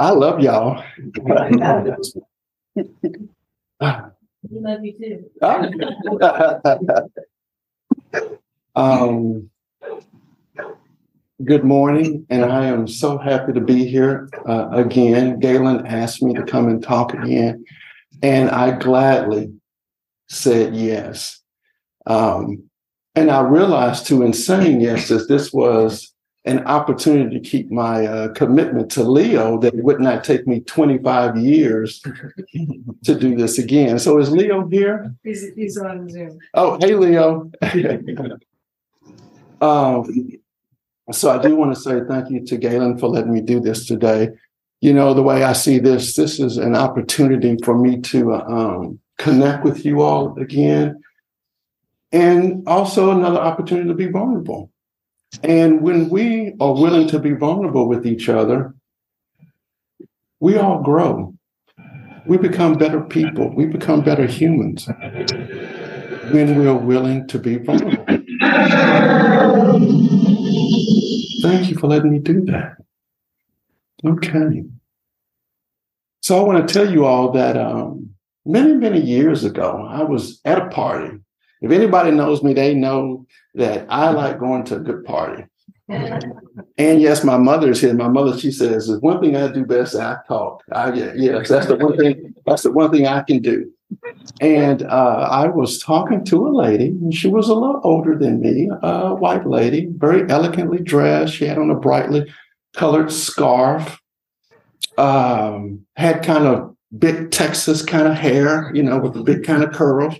I 0.00 0.10
love 0.12 0.40
y'all. 0.40 0.82
We 1.22 1.30
love 1.30 1.84
you 4.82 4.94
too. 4.98 5.30
um, 8.74 9.50
good 11.44 11.64
morning, 11.64 12.26
and 12.30 12.46
I 12.46 12.64
am 12.64 12.88
so 12.88 13.18
happy 13.18 13.52
to 13.52 13.60
be 13.60 13.84
here 13.84 14.30
uh, 14.48 14.70
again. 14.72 15.38
Galen 15.38 15.86
asked 15.86 16.22
me 16.22 16.32
to 16.32 16.44
come 16.44 16.68
and 16.68 16.82
talk 16.82 17.12
again, 17.12 17.66
and 18.22 18.48
I 18.48 18.78
gladly 18.78 19.52
said 20.30 20.74
yes. 20.74 21.42
Um, 22.06 22.70
and 23.14 23.30
I 23.30 23.42
realized 23.42 24.06
too, 24.06 24.22
in 24.22 24.32
saying 24.32 24.80
yes, 24.80 25.08
that 25.08 25.28
this 25.28 25.52
was 25.52 26.14
an 26.44 26.66
opportunity 26.66 27.38
to 27.38 27.48
keep 27.48 27.70
my 27.70 28.06
uh, 28.06 28.28
commitment 28.32 28.90
to 28.92 29.02
Leo 29.02 29.58
that 29.58 29.74
it 29.74 29.84
would 29.84 30.00
not 30.00 30.24
take 30.24 30.46
me 30.46 30.60
25 30.60 31.36
years 31.36 32.00
to 33.04 33.14
do 33.14 33.36
this 33.36 33.58
again. 33.58 33.98
So 33.98 34.18
is 34.18 34.30
Leo 34.30 34.66
here? 34.66 35.14
He's, 35.22 35.52
he's 35.54 35.76
on 35.76 36.08
Zoom. 36.08 36.38
Oh, 36.54 36.78
hey, 36.80 36.94
Leo. 36.94 37.50
um, 39.60 40.40
so 41.12 41.30
I 41.30 41.42
do 41.42 41.56
want 41.56 41.74
to 41.74 41.80
say 41.80 42.00
thank 42.08 42.30
you 42.30 42.44
to 42.46 42.56
Galen 42.56 42.98
for 42.98 43.08
letting 43.08 43.34
me 43.34 43.42
do 43.42 43.60
this 43.60 43.86
today. 43.86 44.30
You 44.80 44.94
know, 44.94 45.12
the 45.12 45.22
way 45.22 45.44
I 45.44 45.52
see 45.52 45.78
this, 45.78 46.16
this 46.16 46.40
is 46.40 46.56
an 46.56 46.74
opportunity 46.74 47.58
for 47.62 47.76
me 47.76 48.00
to 48.00 48.34
um, 48.34 48.98
connect 49.18 49.62
with 49.62 49.84
you 49.84 50.00
all 50.00 50.38
again. 50.40 51.02
And 52.12 52.66
also 52.66 53.10
another 53.10 53.38
opportunity 53.38 53.88
to 53.88 53.94
be 53.94 54.06
vulnerable. 54.06 54.69
And 55.42 55.80
when 55.80 56.08
we 56.08 56.54
are 56.60 56.74
willing 56.74 57.08
to 57.08 57.18
be 57.18 57.32
vulnerable 57.32 57.88
with 57.88 58.06
each 58.06 58.28
other, 58.28 58.74
we 60.40 60.56
all 60.56 60.82
grow. 60.82 61.34
We 62.26 62.36
become 62.36 62.74
better 62.74 63.00
people. 63.00 63.54
We 63.54 63.66
become 63.66 64.02
better 64.02 64.26
humans 64.26 64.88
when 66.32 66.58
we 66.58 66.66
are 66.66 66.76
willing 66.76 67.26
to 67.28 67.38
be 67.38 67.56
vulnerable. 67.58 68.04
Thank 71.42 71.70
you 71.70 71.76
for 71.76 71.86
letting 71.86 72.10
me 72.10 72.18
do 72.18 72.44
that. 72.46 72.76
Okay. 74.04 74.64
So 76.22 76.38
I 76.38 76.44
want 76.44 76.66
to 76.66 76.72
tell 76.72 76.90
you 76.90 77.04
all 77.06 77.32
that 77.32 77.56
um, 77.56 78.10
many, 78.44 78.74
many 78.74 79.00
years 79.00 79.44
ago, 79.44 79.86
I 79.88 80.02
was 80.02 80.40
at 80.44 80.58
a 80.58 80.68
party. 80.68 81.18
If 81.60 81.70
anybody 81.70 82.10
knows 82.10 82.42
me, 82.42 82.54
they 82.54 82.74
know 82.74 83.26
that 83.54 83.86
I 83.88 84.10
like 84.10 84.38
going 84.38 84.64
to 84.64 84.76
a 84.76 84.80
good 84.80 85.04
party. 85.04 85.44
And 86.78 87.00
yes, 87.00 87.24
my 87.24 87.36
mother's 87.36 87.80
here. 87.80 87.92
My 87.92 88.08
mother, 88.08 88.38
she 88.38 88.50
says, 88.50 88.86
"The 88.86 88.98
one 89.00 89.20
thing 89.20 89.36
I 89.36 89.52
do 89.52 89.66
best, 89.66 89.94
I 89.94 90.16
talk." 90.26 90.62
I, 90.72 90.92
yes, 90.92 91.48
that's 91.48 91.66
the 91.66 91.76
one 91.76 91.96
thing. 91.96 92.34
That's 92.46 92.62
the 92.62 92.72
one 92.72 92.90
thing 92.90 93.06
I 93.06 93.22
can 93.22 93.40
do. 93.40 93.70
And 94.40 94.82
uh, 94.84 95.28
I 95.30 95.48
was 95.48 95.78
talking 95.78 96.24
to 96.26 96.46
a 96.46 96.48
lady, 96.48 96.88
and 96.88 97.12
she 97.12 97.28
was 97.28 97.48
a 97.48 97.54
little 97.54 97.80
older 97.84 98.16
than 98.16 98.40
me, 98.40 98.70
a 98.82 99.14
white 99.14 99.46
lady, 99.46 99.88
very 99.96 100.30
elegantly 100.30 100.78
dressed. 100.78 101.34
She 101.34 101.46
had 101.46 101.58
on 101.58 101.70
a 101.70 101.74
brightly 101.74 102.32
colored 102.74 103.12
scarf, 103.12 104.00
um, 104.96 105.84
had 105.96 106.22
kind 106.22 106.46
of 106.46 106.74
big 106.96 107.30
Texas 107.30 107.82
kind 107.82 108.08
of 108.08 108.14
hair, 108.14 108.70
you 108.74 108.82
know, 108.82 108.98
with 108.98 109.14
the 109.14 109.22
big 109.22 109.44
kind 109.44 109.62
of 109.62 109.72
curls. 109.72 110.14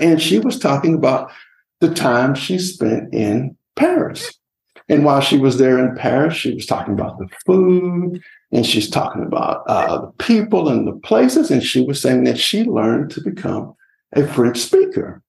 And 0.00 0.20
she 0.20 0.38
was 0.38 0.58
talking 0.58 0.94
about 0.94 1.30
the 1.80 1.92
time 1.92 2.34
she 2.34 2.58
spent 2.58 3.12
in 3.12 3.56
Paris. 3.76 4.32
And 4.88 5.04
while 5.04 5.20
she 5.20 5.38
was 5.38 5.58
there 5.58 5.78
in 5.78 5.94
Paris, 5.96 6.34
she 6.34 6.54
was 6.54 6.66
talking 6.66 6.94
about 6.94 7.18
the 7.18 7.28
food 7.44 8.22
and 8.52 8.64
she's 8.64 8.88
talking 8.88 9.22
about 9.22 9.64
uh, 9.68 10.00
the 10.00 10.12
people 10.24 10.68
and 10.68 10.86
the 10.86 10.92
places. 10.92 11.50
And 11.50 11.62
she 11.62 11.84
was 11.84 12.00
saying 12.00 12.24
that 12.24 12.38
she 12.38 12.64
learned 12.64 13.10
to 13.12 13.20
become 13.20 13.74
a 14.14 14.26
French 14.26 14.58
speaker. 14.58 15.22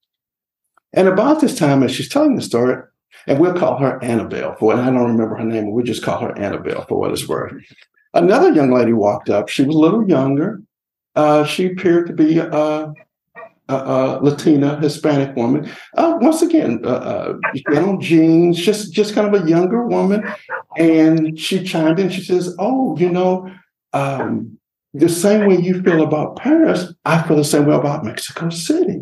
And 0.93 1.07
about 1.07 1.41
this 1.41 1.57
time, 1.57 1.83
as 1.83 1.91
she's 1.91 2.09
telling 2.09 2.35
the 2.35 2.41
story, 2.41 2.81
and 3.27 3.39
we'll 3.39 3.53
call 3.53 3.77
her 3.77 4.01
Annabelle 4.03 4.55
for 4.55 4.65
what 4.65 4.79
I 4.79 4.85
don't 4.85 5.11
remember 5.11 5.35
her 5.35 5.43
name, 5.43 5.65
but 5.65 5.71
we 5.71 5.83
just 5.83 6.03
call 6.03 6.19
her 6.21 6.37
Annabelle 6.37 6.85
for 6.87 6.97
what 6.97 7.11
it's 7.11 7.27
worth. 7.27 7.53
Another 8.13 8.51
young 8.51 8.71
lady 8.71 8.93
walked 8.93 9.29
up. 9.29 9.49
She 9.49 9.63
was 9.63 9.75
a 9.75 9.79
little 9.79 10.07
younger. 10.09 10.61
Uh, 11.15 11.43
she 11.43 11.67
appeared 11.67 12.07
to 12.07 12.13
be 12.13 12.39
uh, 12.39 12.87
uh, 13.69 14.19
Latina 14.21 14.79
Hispanic 14.79 15.35
woman. 15.35 15.69
Uh, 15.95 16.17
once 16.21 16.41
again, 16.41 16.81
uh, 16.83 16.87
uh, 16.87 17.75
on 17.75 18.01
jeans, 18.01 18.57
just 18.57 18.91
just 18.93 19.13
kind 19.13 19.33
of 19.33 19.43
a 19.43 19.49
younger 19.49 19.85
woman, 19.85 20.23
and 20.77 21.39
she 21.39 21.63
chimed 21.63 21.99
in. 21.99 22.09
She 22.09 22.23
says, 22.23 22.55
"Oh, 22.59 22.97
you 22.97 23.09
know, 23.09 23.49
um, 23.93 24.57
the 24.93 25.09
same 25.09 25.47
way 25.47 25.57
you 25.57 25.81
feel 25.81 26.03
about 26.03 26.37
Paris, 26.37 26.93
I 27.05 27.21
feel 27.21 27.37
the 27.37 27.43
same 27.43 27.65
way 27.65 27.75
about 27.75 28.03
Mexico 28.03 28.49
City." 28.49 29.01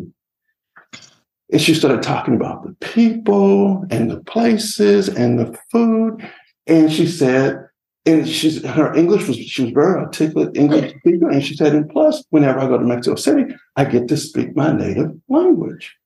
And 1.50 1.62
she 1.62 1.72
started 1.72 2.02
talking 2.02 2.34
about 2.34 2.62
the 2.62 2.74
people 2.86 3.86
and 3.90 4.10
the 4.10 4.20
places 4.20 5.08
and 5.08 5.38
the 5.38 5.58
food, 5.72 6.22
and 6.66 6.92
she 6.92 7.06
said, 7.06 7.67
and 8.08 8.26
she's 8.26 8.64
her 8.64 8.94
English 8.94 9.28
was 9.28 9.36
she 9.36 9.62
was 9.62 9.72
very 9.72 10.00
articulate 10.00 10.56
English 10.56 10.94
speaker, 10.98 11.28
and 11.28 11.44
she 11.44 11.54
said, 11.54 11.74
and 11.74 11.90
plus, 11.90 12.24
whenever 12.30 12.58
I 12.58 12.66
go 12.66 12.78
to 12.78 12.84
Mexico 12.84 13.16
City, 13.16 13.54
I 13.76 13.84
get 13.84 14.08
to 14.08 14.16
speak 14.16 14.56
my 14.56 14.72
native 14.72 15.12
language. 15.28 15.96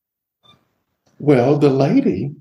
Well, 1.21 1.59
the 1.59 1.71
lady, 1.71 2.35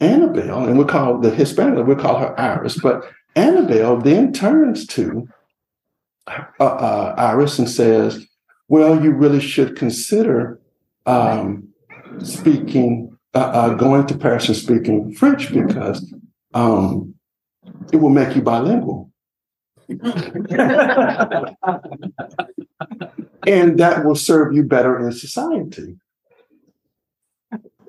Annabelle, 0.00 0.66
and 0.66 0.78
we 0.78 0.84
call 0.84 1.18
the 1.18 1.30
Hispanic, 1.30 1.86
we 1.86 1.94
call 1.94 2.18
her 2.18 2.38
Iris, 2.38 2.78
but 2.78 3.10
Annabelle 3.34 3.96
then 3.96 4.34
turns 4.34 4.86
to 4.88 5.26
uh, 6.26 6.44
uh, 6.60 7.14
Iris 7.16 7.58
and 7.58 7.70
says, 7.70 8.26
"Well, 8.68 9.02
you 9.02 9.12
really 9.12 9.40
should 9.40 9.76
consider 9.76 10.60
um, 11.06 11.68
speaking, 12.22 13.16
uh, 13.34 13.38
uh 13.38 13.74
going 13.74 14.06
to 14.08 14.18
Paris 14.18 14.48
and 14.48 14.56
speaking 14.56 15.14
French 15.14 15.52
because." 15.52 16.14
Um, 16.52 17.15
it 17.92 17.96
will 17.96 18.10
make 18.10 18.34
you 18.34 18.42
bilingual. 18.42 19.12
and 19.88 20.02
that 23.78 24.02
will 24.04 24.16
serve 24.16 24.52
you 24.52 24.64
better 24.64 24.98
in 24.98 25.12
society. 25.12 25.96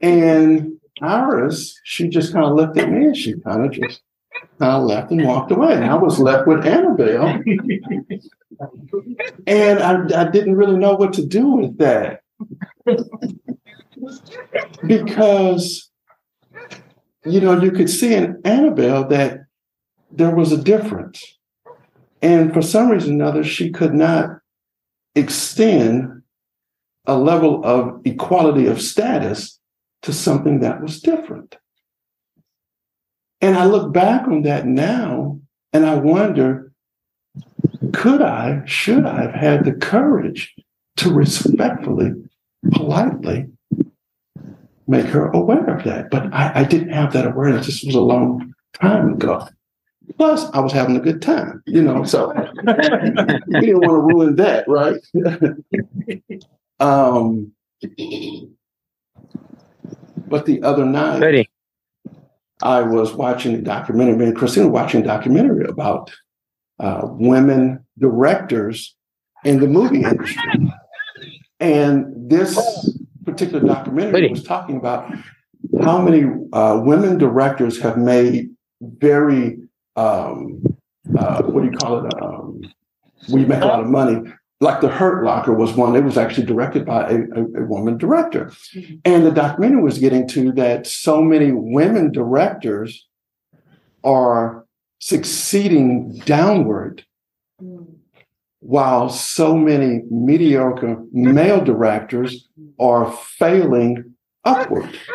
And 0.02 0.80
Iris, 1.02 1.80
she 1.84 2.08
just 2.08 2.34
kind 2.34 2.46
of 2.46 2.54
looked 2.54 2.78
at 2.78 2.92
me 2.92 3.06
and 3.06 3.18
she 3.18 3.34
kind 3.40 3.66
of 3.66 3.72
just 3.72 4.02
kind 4.60 4.74
of 4.74 4.84
left 4.84 5.12
and 5.12 5.26
walked 5.26 5.52
away. 5.52 5.74
And 5.74 5.86
I 5.86 5.96
was 5.96 6.20
left 6.20 6.48
with 6.48 6.66
Annabelle. 6.66 7.42
and 9.48 9.80
I, 9.80 10.22
I 10.22 10.30
didn't 10.30 10.56
really 10.56 10.78
know 10.78 10.96
what 10.96 11.14
to 11.14 11.26
do 11.26 11.48
with 11.48 11.78
that. 11.80 12.22
because, 14.86 15.90
you 17.26 17.42
know, 17.42 17.60
you 17.60 17.72
could 17.72 17.90
see 17.90 18.14
in 18.14 18.40
Annabelle 18.46 19.08
that 19.08 19.47
there 20.12 20.36
was 20.36 20.52
a 20.52 20.62
difference. 20.62 21.38
And 22.22 22.54
for 22.54 22.62
some 22.62 22.90
reason 22.90 23.12
or 23.12 23.26
another, 23.26 23.44
she 23.44 23.72
could 23.72 23.94
not 23.94 24.40
extend 25.16 26.24
a 27.06 27.18
level 27.18 27.64
of 27.64 28.02
equality 28.06 28.68
of 28.68 28.82
status 28.82 29.60
to 30.02 30.14
something 30.14 30.60
that 30.60 30.82
was 30.82 31.02
different. 31.02 31.58
And 33.42 33.56
I 33.56 33.66
look 33.66 33.94
back 33.94 34.28
on 34.28 34.42
that 34.44 34.66
now 34.66 35.40
and 35.74 35.86
I 35.86 35.96
wonder 35.96 36.72
could 37.94 38.22
I, 38.22 38.64
should 38.66 39.06
I 39.06 39.22
have 39.22 39.34
had 39.34 39.66
the 39.66 39.74
courage 39.74 40.56
to 40.98 41.14
respectfully, 41.14 42.14
politely 42.72 43.48
make 44.88 45.06
her 45.08 45.28
aware 45.32 45.78
of 45.78 45.84
that? 45.86 46.10
But 46.10 46.34
I, 46.34 46.62
I 46.62 46.64
didn't 46.64 46.90
have 46.90 47.14
that 47.14 47.28
awareness. 47.28 47.68
This 47.68 47.84
was 47.84 47.96
a 47.96 48.02
long 48.02 48.54
time 48.80 49.14
ago. 49.14 49.48
Plus, 50.16 50.50
I 50.52 50.60
was 50.60 50.72
having 50.72 50.96
a 50.96 51.00
good 51.00 51.22
time, 51.22 51.62
you 51.66 51.82
know, 51.82 52.04
so 52.04 52.30
we 52.64 53.60
didn't 53.60 53.82
want 53.82 53.92
to 53.92 54.16
ruin 54.16 54.36
that, 54.38 54.66
right? 54.68 55.02
um, 56.80 57.52
but 60.28 60.46
the 60.46 60.62
other 60.64 60.86
night, 60.86 61.20
Ready. 61.20 61.50
I 62.64 62.82
was 62.82 63.14
watching 63.14 63.54
a 63.56 63.62
documentary, 63.62 64.28
and 64.28 64.36
Christina 64.36 64.68
watching 64.68 65.02
a 65.02 65.06
documentary 65.06 65.68
about 65.68 66.12
uh, 66.80 67.02
women 67.04 67.86
directors 68.00 68.96
in 69.44 69.60
the 69.60 69.68
movie 69.68 70.04
industry. 70.04 70.72
And 71.60 72.30
this 72.30 72.56
particular 73.26 73.66
documentary 73.66 74.14
Ready. 74.14 74.30
was 74.30 74.44
talking 74.44 74.78
about 74.78 75.12
how 75.82 76.02
many 76.02 76.26
uh, 76.54 76.82
women 76.84 77.18
directors 77.18 77.80
have 77.82 77.98
made 77.98 78.50
very 78.82 79.60
um, 79.98 80.64
uh, 81.18 81.42
what 81.44 81.62
do 81.64 81.70
you 81.72 81.78
call 81.78 82.06
it? 82.06 82.14
Um, 82.22 82.62
we 83.30 83.46
make 83.46 83.62
a 83.62 83.66
lot 83.66 83.82
of 83.82 83.88
money. 83.88 84.32
Like 84.60 84.82
the 84.82 84.90
Hurt 84.90 85.24
Locker 85.24 85.54
was 85.54 85.74
one. 85.74 85.96
It 85.96 86.04
was 86.04 86.18
actually 86.18 86.46
directed 86.46 86.86
by 86.86 87.10
a, 87.10 87.16
a, 87.16 87.62
a 87.62 87.66
woman 87.66 87.98
director, 87.98 88.46
mm-hmm. 88.76 88.96
and 89.06 89.26
the 89.26 89.32
documentary 89.32 89.82
was 89.82 90.00
getting 90.00 90.28
to 90.30 90.52
that. 90.54 90.88
So 90.88 91.22
many 91.22 91.52
women 91.52 92.12
directors 92.12 93.08
are 94.04 94.66
succeeding 95.00 96.18
downward 96.26 97.06
while 98.60 99.10
so 99.10 99.56
many 99.56 100.02
mediocre 100.10 101.04
male 101.12 101.64
directors 101.64 102.48
are 102.80 103.12
failing 103.12 104.14
upward. 104.44 104.98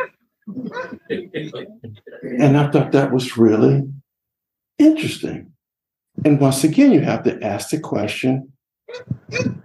And 1.08 2.56
I 2.56 2.70
thought 2.70 2.93
that 2.93 3.12
was 3.12 3.38
really 3.38 3.84
interesting. 4.82 5.52
And 6.25 6.40
once 6.40 6.64
again, 6.64 6.93
you 6.93 7.00
have 7.00 7.23
to 7.25 7.43
ask 7.43 7.70
the 7.70 7.81
question 7.81 8.52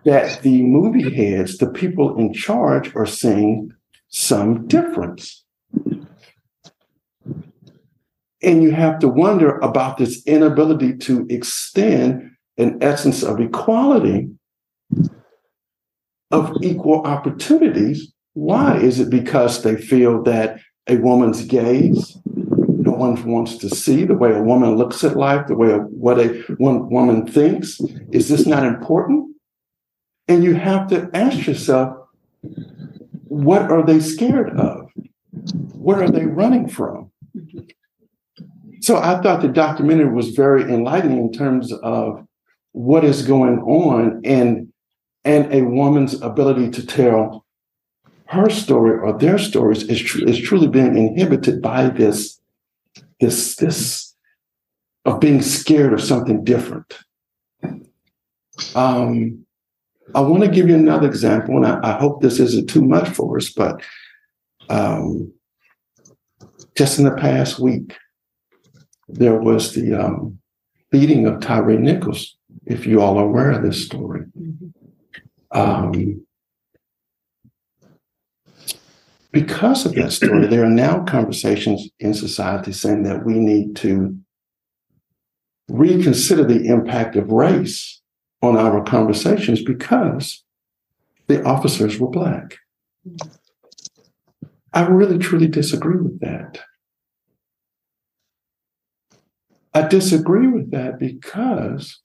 that 0.05 0.41
the 0.41 0.63
movie 0.63 1.13
heads, 1.13 1.57
the 1.57 1.69
people 1.69 2.17
in 2.17 2.33
charge, 2.33 2.95
are 2.95 3.05
seeing 3.05 3.73
some 4.09 4.67
difference. 4.67 5.43
And 8.41 8.63
you 8.63 8.71
have 8.71 8.99
to 8.99 9.07
wonder 9.07 9.57
about 9.57 9.97
this 9.97 10.25
inability 10.25 10.95
to 10.97 11.25
extend 11.29 12.31
an 12.57 12.77
essence 12.81 13.23
of 13.23 13.39
equality, 13.41 14.29
of 16.31 16.55
equal 16.61 17.01
opportunities. 17.01 18.13
Why? 18.33 18.77
Is 18.77 18.99
it 18.99 19.09
because 19.09 19.63
they 19.63 19.75
feel 19.75 20.23
that 20.23 20.59
a 20.87 20.97
woman's 20.97 21.43
gaze, 21.43 22.17
one 22.97 23.21
wants 23.25 23.57
to 23.57 23.69
see 23.69 24.03
the 24.05 24.13
way 24.13 24.33
a 24.33 24.41
woman 24.41 24.75
looks 24.75 25.03
at 25.03 25.15
life, 25.15 25.47
the 25.47 25.55
way 25.55 25.71
a, 25.71 25.77
what 25.77 26.19
a 26.19 26.27
one 26.57 26.89
woman 26.89 27.25
thinks? 27.25 27.79
Is 28.11 28.29
this 28.29 28.45
not 28.45 28.65
important? 28.65 29.35
And 30.27 30.43
you 30.43 30.55
have 30.55 30.87
to 30.89 31.09
ask 31.13 31.47
yourself, 31.47 31.97
what 33.23 33.63
are 33.63 33.85
they 33.85 33.99
scared 33.99 34.57
of? 34.57 34.89
What 35.73 35.99
are 35.99 36.09
they 36.09 36.25
running 36.25 36.67
from? 36.67 37.11
So 38.81 38.97
I 38.97 39.21
thought 39.21 39.41
the 39.41 39.47
documentary 39.47 40.11
was 40.13 40.29
very 40.29 40.63
enlightening 40.63 41.17
in 41.17 41.31
terms 41.31 41.73
of 41.73 42.25
what 42.71 43.03
is 43.03 43.25
going 43.25 43.59
on 43.59 44.21
and 44.23 44.71
and 45.25 45.53
a 45.53 45.63
woman's 45.63 46.21
ability 46.21 46.69
to 46.71 46.85
tell 46.85 47.45
her 48.27 48.49
story 48.49 48.97
or 48.97 49.17
their 49.17 49.37
stories 49.37 49.83
is, 49.83 50.01
tr- 50.01 50.23
is 50.23 50.39
truly 50.39 50.67
being 50.67 50.97
inhibited 50.97 51.61
by 51.61 51.89
this 51.89 52.39
this 53.19 53.55
this 53.55 54.15
of 55.05 55.19
being 55.19 55.41
scared 55.41 55.93
of 55.93 56.01
something 56.01 56.43
different 56.43 56.93
um, 58.75 59.45
i 60.15 60.21
want 60.21 60.43
to 60.43 60.49
give 60.49 60.67
you 60.67 60.75
another 60.75 61.07
example 61.07 61.55
and 61.57 61.65
I, 61.65 61.95
I, 61.95 61.99
hope 61.99 62.21
this 62.21 62.39
isn't 62.39 62.69
too 62.69 62.81
much 62.81 63.09
for 63.09 63.37
us 63.37 63.49
but 63.49 63.81
um, 64.69 65.33
just 66.77 66.99
in 66.99 67.05
the 67.05 67.15
past 67.15 67.59
week 67.59 67.95
there 69.07 69.39
was 69.39 69.73
the 69.73 69.93
um, 69.93 70.39
beating 70.91 71.25
of 71.27 71.39
Tyre 71.39 71.77
Nichols 71.77 72.37
if 72.65 72.85
you 72.85 73.01
all 73.01 73.17
are 73.17 73.25
aware 73.25 73.51
of 73.51 73.63
this 73.63 73.85
story. 73.85 74.25
Um, 75.51 76.25
because 79.31 79.85
of 79.85 79.93
that 79.95 80.11
story, 80.11 80.47
there 80.47 80.63
are 80.63 80.69
now 80.69 81.03
conversations 81.03 81.89
in 81.99 82.13
society 82.13 82.71
saying 82.71 83.03
that 83.03 83.25
we 83.25 83.33
need 83.33 83.75
to 83.77 84.17
reconsider 85.67 86.43
the 86.43 86.67
impact 86.67 87.15
of 87.15 87.31
race 87.31 88.01
on 88.41 88.55
our 88.55 88.83
conversations 88.83 89.61
because 89.63 90.43
the 91.27 91.43
officers 91.43 91.99
were 91.99 92.09
Black. 92.09 92.57
I 94.73 94.81
really, 94.81 95.17
truly 95.17 95.47
disagree 95.47 95.97
with 95.97 96.19
that. 96.21 96.59
I 99.73 99.87
disagree 99.87 100.47
with 100.47 100.71
that 100.71 100.99
because 100.99 101.99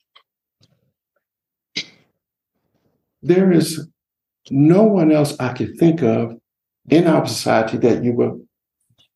there 3.23 3.53
is 3.53 3.89
no 4.51 4.83
one 4.83 5.13
else 5.13 5.39
I 5.39 5.53
could 5.53 5.79
think 5.79 6.03
of 6.03 6.37
in 6.89 7.07
our 7.07 7.27
society 7.27 7.79
that 7.79 8.03
you 8.05 8.13
would 8.13 8.47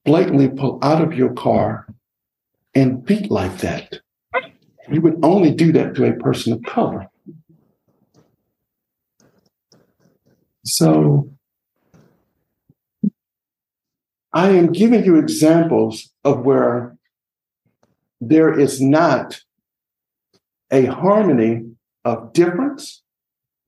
blatantly 0.05 0.49
pull 0.49 0.79
out 0.83 1.03
of 1.03 1.15
your 1.15 1.33
car 1.33 1.87
and 2.75 3.05
beat 3.05 3.31
like 3.31 3.59
that. 3.59 4.01
You 4.91 5.01
would 5.01 5.19
only 5.23 5.53
do 5.53 5.73
that 5.73 5.95
to 5.97 6.05
a 6.05 6.13
person 6.15 6.53
of 6.53 6.63
color. 6.63 7.09
So 10.65 11.31
I 14.33 14.51
am 14.51 14.73
giving 14.73 15.05
you 15.05 15.17
examples 15.17 16.13
of 16.25 16.45
where 16.45 16.97
there 18.21 18.59
is 18.59 18.81
not 18.81 19.41
a 20.71 20.87
harmony 20.87 21.71
of 22.05 22.33
difference 22.33 23.03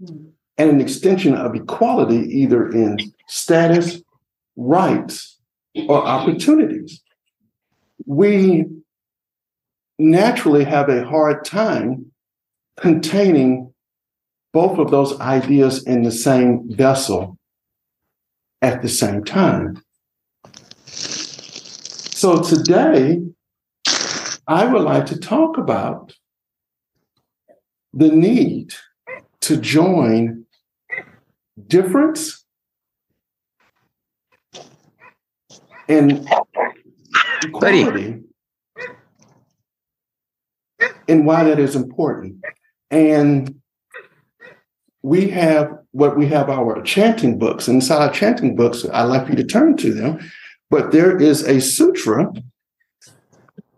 and 0.01 0.35
an 0.59 0.81
extension 0.81 1.35
of 1.35 1.55
equality, 1.55 2.17
either 2.41 2.69
in 2.71 2.99
status, 3.29 4.03
rights, 4.57 5.39
or 5.89 6.05
opportunities. 6.05 7.03
We 8.07 8.67
naturally 9.99 10.65
have 10.65 10.89
a 10.89 11.05
hard 11.05 11.45
time 11.45 12.13
containing 12.81 13.73
both 14.53 14.79
of 14.79 14.91
those 14.91 15.19
ideas 15.21 15.85
in 15.85 16.03
the 16.03 16.13
same 16.13 16.69
vessel 16.71 17.39
at 18.63 18.83
the 18.83 18.89
same 18.89 19.23
time. 19.25 19.83
So 20.87 22.43
today, 22.43 23.21
I 24.47 24.65
would 24.65 24.83
like 24.83 25.07
to 25.07 25.19
talk 25.19 25.59
about 25.59 26.15
the 27.93 28.09
need 28.09 28.73
to 29.41 29.57
join 29.57 30.47
difference 31.67 32.38
and 35.89 36.29
equality 37.43 38.23
and 41.09 41.27
why 41.27 41.45
that 41.45 41.59
is 41.59 41.75
important. 41.75 42.45
And 42.91 43.61
we 45.03 45.29
have 45.31 45.79
what 45.93 46.17
we 46.17 46.27
have 46.27 46.51
our 46.51 46.83
chanting 46.83 47.39
books. 47.39 47.69
Inside 47.69 48.03
our 48.07 48.13
chanting 48.13 48.55
books, 48.57 48.85
I'd 48.93 49.05
like 49.05 49.29
you 49.29 49.37
to 49.37 49.45
turn 49.45 49.77
to 49.79 49.93
them, 49.93 50.19
but 50.71 50.93
there 50.93 51.17
is 51.21 51.43
a 51.43 51.61
sutra 51.61 52.33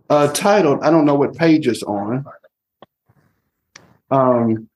uh, 0.09 0.33
titled, 0.33 0.83
I 0.83 0.91
don't 0.91 1.05
know 1.05 1.15
what 1.15 1.37
page 1.37 1.69
it's 1.69 1.83
on. 1.85 2.25
Um, 4.11 4.69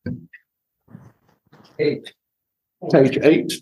Eight. 1.80 2.12
page 2.92 3.18
eight. 3.20 3.52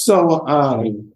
So, 0.00 0.46
um, 0.48 1.12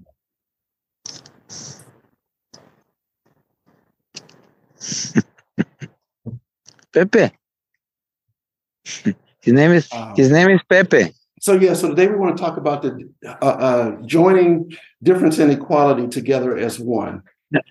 Pepe. 6.92 7.30
His 9.40 9.54
name 9.54 9.72
is 9.72 9.88
um, 9.90 10.14
his 10.14 10.30
name 10.30 10.50
is 10.50 10.60
Pepe. 10.68 11.14
so 11.40 11.54
yeah, 11.54 11.72
so 11.72 11.88
today 11.88 12.08
we 12.08 12.16
want 12.16 12.36
to 12.36 12.42
talk 12.42 12.58
about 12.58 12.82
the 12.82 13.08
uh, 13.26 13.46
uh, 13.46 14.02
joining 14.04 14.70
difference 15.02 15.38
and 15.38 15.50
equality 15.50 16.06
together 16.06 16.54
as 16.58 16.78
one. 16.78 17.22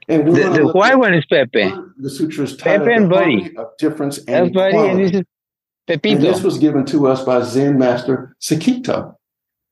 And 0.07 0.25
The, 0.27 0.31
we're 0.31 0.43
gonna 0.45 0.65
the 0.65 0.73
white 0.73 0.95
one 0.97 1.13
is 1.13 1.25
Pepe. 1.27 1.71
the 1.97 2.09
sutra's 2.09 2.57
titled 2.57 2.87
Pepe 2.87 2.95
and 2.95 3.05
The 3.05 3.09
Buddy. 3.15 3.57
Of 3.57 3.67
Difference 3.77 4.15
That's 4.17 4.29
and 4.29 4.53
buddy, 4.53 4.77
and 4.77 4.99
Equality. 4.99 5.03
this 5.03 5.21
is 5.21 5.99
And 6.11 6.21
this 6.23 6.41
was 6.41 6.57
given 6.57 6.85
to 6.87 7.05
us 7.05 7.23
by 7.23 7.43
Zen 7.43 7.77
Master 7.77 8.35
Sekito. 8.41 9.13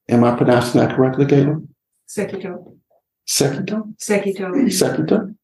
Am 0.10 0.24
I 0.24 0.36
pronouncing 0.36 0.82
that 0.82 0.96
correctly, 0.96 1.26
Galen? 1.26 1.74
Sekito, 2.08 2.76
Sekito? 3.28 3.94
Sekito. 3.98 4.52
Sekito? 4.70 5.36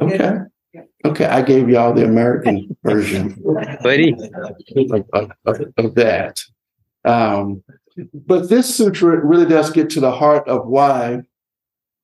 Okay. 0.00 0.16
Yeah. 0.72 0.82
Okay, 1.04 1.26
I 1.26 1.42
gave 1.42 1.68
y'all 1.68 1.92
the 1.92 2.04
American 2.04 2.74
version 2.84 3.42
Buddy. 3.82 4.14
of, 4.76 5.04
of- 5.12 5.30
of- 5.44 5.72
of 5.76 5.94
that. 5.96 6.40
Um, 7.04 7.62
but 8.14 8.48
this 8.48 8.74
sutra 8.74 9.22
really 9.24 9.44
does 9.46 9.70
get 9.70 9.90
to 9.90 10.00
the 10.00 10.12
heart 10.12 10.48
of 10.48 10.66
why 10.66 11.22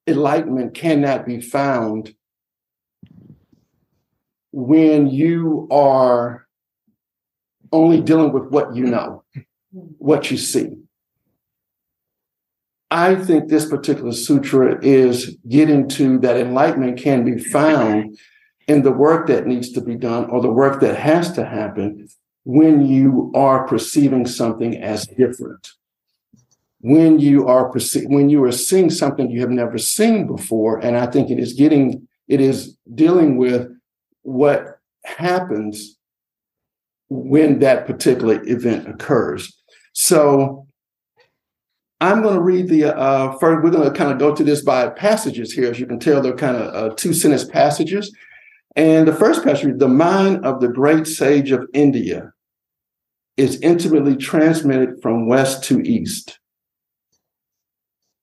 enlightenment 0.06 0.74
cannot 0.74 1.24
be 1.24 1.40
found 1.40 2.14
when 4.52 5.06
you 5.06 5.68
are 5.70 6.46
only 7.72 8.00
dealing 8.00 8.32
with 8.32 8.48
what 8.50 8.74
you 8.74 8.84
know, 8.84 9.22
what 9.70 10.30
you 10.30 10.36
see. 10.36 10.70
I 12.90 13.14
think 13.16 13.48
this 13.48 13.66
particular 13.66 14.12
sutra 14.12 14.78
is 14.82 15.36
getting 15.48 15.88
to 15.90 16.18
that 16.20 16.38
enlightenment 16.38 16.98
can 16.98 17.24
be 17.24 17.38
found 17.38 18.18
in 18.66 18.82
the 18.82 18.92
work 18.92 19.26
that 19.28 19.46
needs 19.46 19.72
to 19.72 19.80
be 19.80 19.94
done 19.94 20.30
or 20.30 20.40
the 20.40 20.50
work 20.50 20.80
that 20.80 20.96
has 20.96 21.32
to 21.32 21.44
happen 21.44 22.08
when 22.44 22.86
you 22.86 23.30
are 23.34 23.66
perceiving 23.66 24.26
something 24.26 24.76
as 24.82 25.06
different. 25.06 25.72
when 26.80 27.18
you 27.18 27.46
are 27.46 27.70
perce- 27.70 28.06
when 28.06 28.28
you 28.30 28.42
are 28.44 28.52
seeing 28.52 28.88
something 28.88 29.30
you 29.30 29.40
have 29.40 29.50
never 29.50 29.78
seen 29.78 30.28
before 30.28 30.78
and 30.78 30.96
i 30.96 31.06
think 31.06 31.28
it 31.28 31.38
is 31.38 31.52
getting 31.52 32.06
it 32.28 32.40
is 32.40 32.76
dealing 32.94 33.36
with 33.36 33.68
what 34.22 34.78
happens 35.04 35.96
when 37.08 37.58
that 37.58 37.84
particular 37.84 38.40
event 38.46 38.88
occurs 38.88 39.60
so 39.92 40.67
i'm 42.00 42.22
going 42.22 42.34
to 42.34 42.40
read 42.40 42.68
the 42.68 42.84
uh 42.96 43.32
first 43.38 43.62
we're 43.62 43.70
going 43.70 43.90
to 43.90 43.96
kind 43.96 44.12
of 44.12 44.18
go 44.18 44.34
to 44.34 44.44
this 44.44 44.62
by 44.62 44.88
passages 44.88 45.52
here 45.52 45.70
as 45.70 45.78
you 45.78 45.86
can 45.86 45.98
tell 45.98 46.20
they're 46.20 46.34
kind 46.34 46.56
of 46.56 46.74
uh, 46.74 46.94
two 46.94 47.12
sentence 47.12 47.44
passages 47.44 48.14
and 48.76 49.08
the 49.08 49.14
first 49.14 49.42
passage 49.44 49.78
the 49.78 49.88
mind 49.88 50.44
of 50.44 50.60
the 50.60 50.68
great 50.68 51.06
sage 51.06 51.50
of 51.50 51.66
india 51.72 52.32
is 53.36 53.60
intimately 53.60 54.16
transmitted 54.16 55.00
from 55.00 55.28
west 55.28 55.62
to 55.64 55.80
east 55.82 56.38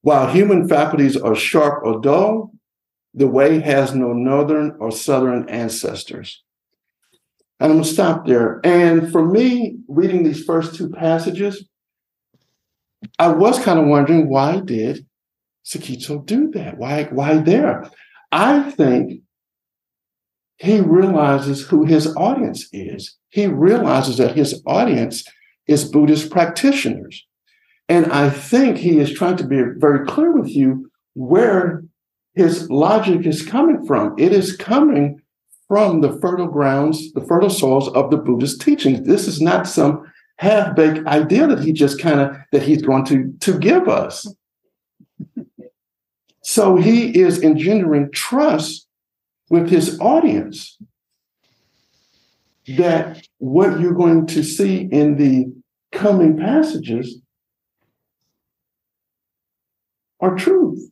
while 0.05 0.27
human 0.27 0.67
faculties 0.67 1.17
are 1.17 1.33
sharp 1.33 1.83
or 1.83 1.99
dull, 1.99 2.51
the 3.15 3.27
way 3.27 3.59
has 3.59 3.95
no 3.95 4.13
northern 4.13 4.75
or 4.79 4.91
southern 4.91 5.49
ancestors. 5.49 6.43
And 7.59 7.71
I'm 7.71 7.77
going 7.77 7.85
to 7.85 7.91
stop 7.91 8.27
there. 8.27 8.61
And 8.63 9.11
for 9.11 9.25
me, 9.25 9.79
reading 9.87 10.21
these 10.21 10.43
first 10.43 10.75
two 10.75 10.89
passages, 10.91 11.67
I 13.19 13.29
was 13.29 13.59
kind 13.59 13.79
of 13.79 13.85
wondering 13.87 14.29
why 14.29 14.59
did 14.59 15.05
Sakito 15.65 16.25
do 16.25 16.51
that? 16.51 16.77
Why, 16.77 17.05
why 17.05 17.37
there? 17.37 17.89
I 18.31 18.71
think 18.71 19.21
he 20.57 20.79
realizes 20.79 21.67
who 21.67 21.85
his 21.85 22.15
audience 22.15 22.67
is. 22.71 23.17
He 23.29 23.47
realizes 23.47 24.17
that 24.17 24.35
his 24.35 24.61
audience 24.65 25.25
is 25.67 25.89
Buddhist 25.89 26.31
practitioners. 26.31 27.25
And 27.89 28.11
I 28.11 28.29
think 28.29 28.77
he 28.77 28.99
is 28.99 29.13
trying 29.13 29.37
to 29.37 29.47
be 29.47 29.61
very 29.77 30.05
clear 30.05 30.31
with 30.31 30.49
you 30.49 30.89
where 31.13 31.83
his 32.33 32.69
logic 32.69 33.25
is 33.25 33.45
coming 33.45 33.85
from. 33.85 34.15
It 34.17 34.31
is 34.31 34.55
coming 34.55 35.21
from 35.67 36.01
the 36.01 36.19
fertile 36.19 36.47
grounds, 36.47 37.11
the 37.13 37.25
fertile 37.25 37.49
soils 37.49 37.89
of 37.89 38.11
the 38.11 38.17
Buddhist 38.17 38.61
teachings. 38.61 39.05
This 39.05 39.27
is 39.27 39.41
not 39.41 39.67
some 39.67 40.11
half-baked 40.37 41.05
idea 41.07 41.47
that 41.47 41.63
he 41.63 41.71
just 41.71 41.99
kind 41.99 42.19
of 42.19 42.35
that 42.51 42.63
he's 42.63 42.81
going 42.81 43.05
to, 43.05 43.33
to 43.39 43.57
give 43.57 43.87
us. 43.87 44.27
So 46.43 46.75
he 46.75 47.17
is 47.17 47.41
engendering 47.41 48.11
trust 48.11 48.87
with 49.49 49.69
his 49.69 49.99
audience 49.99 50.77
that 52.67 53.25
what 53.37 53.79
you're 53.79 53.93
going 53.93 54.27
to 54.27 54.43
see 54.43 54.87
in 54.91 55.17
the 55.17 55.53
coming 55.91 56.37
passages 56.37 57.19
are 60.19 60.35
truth. 60.35 60.89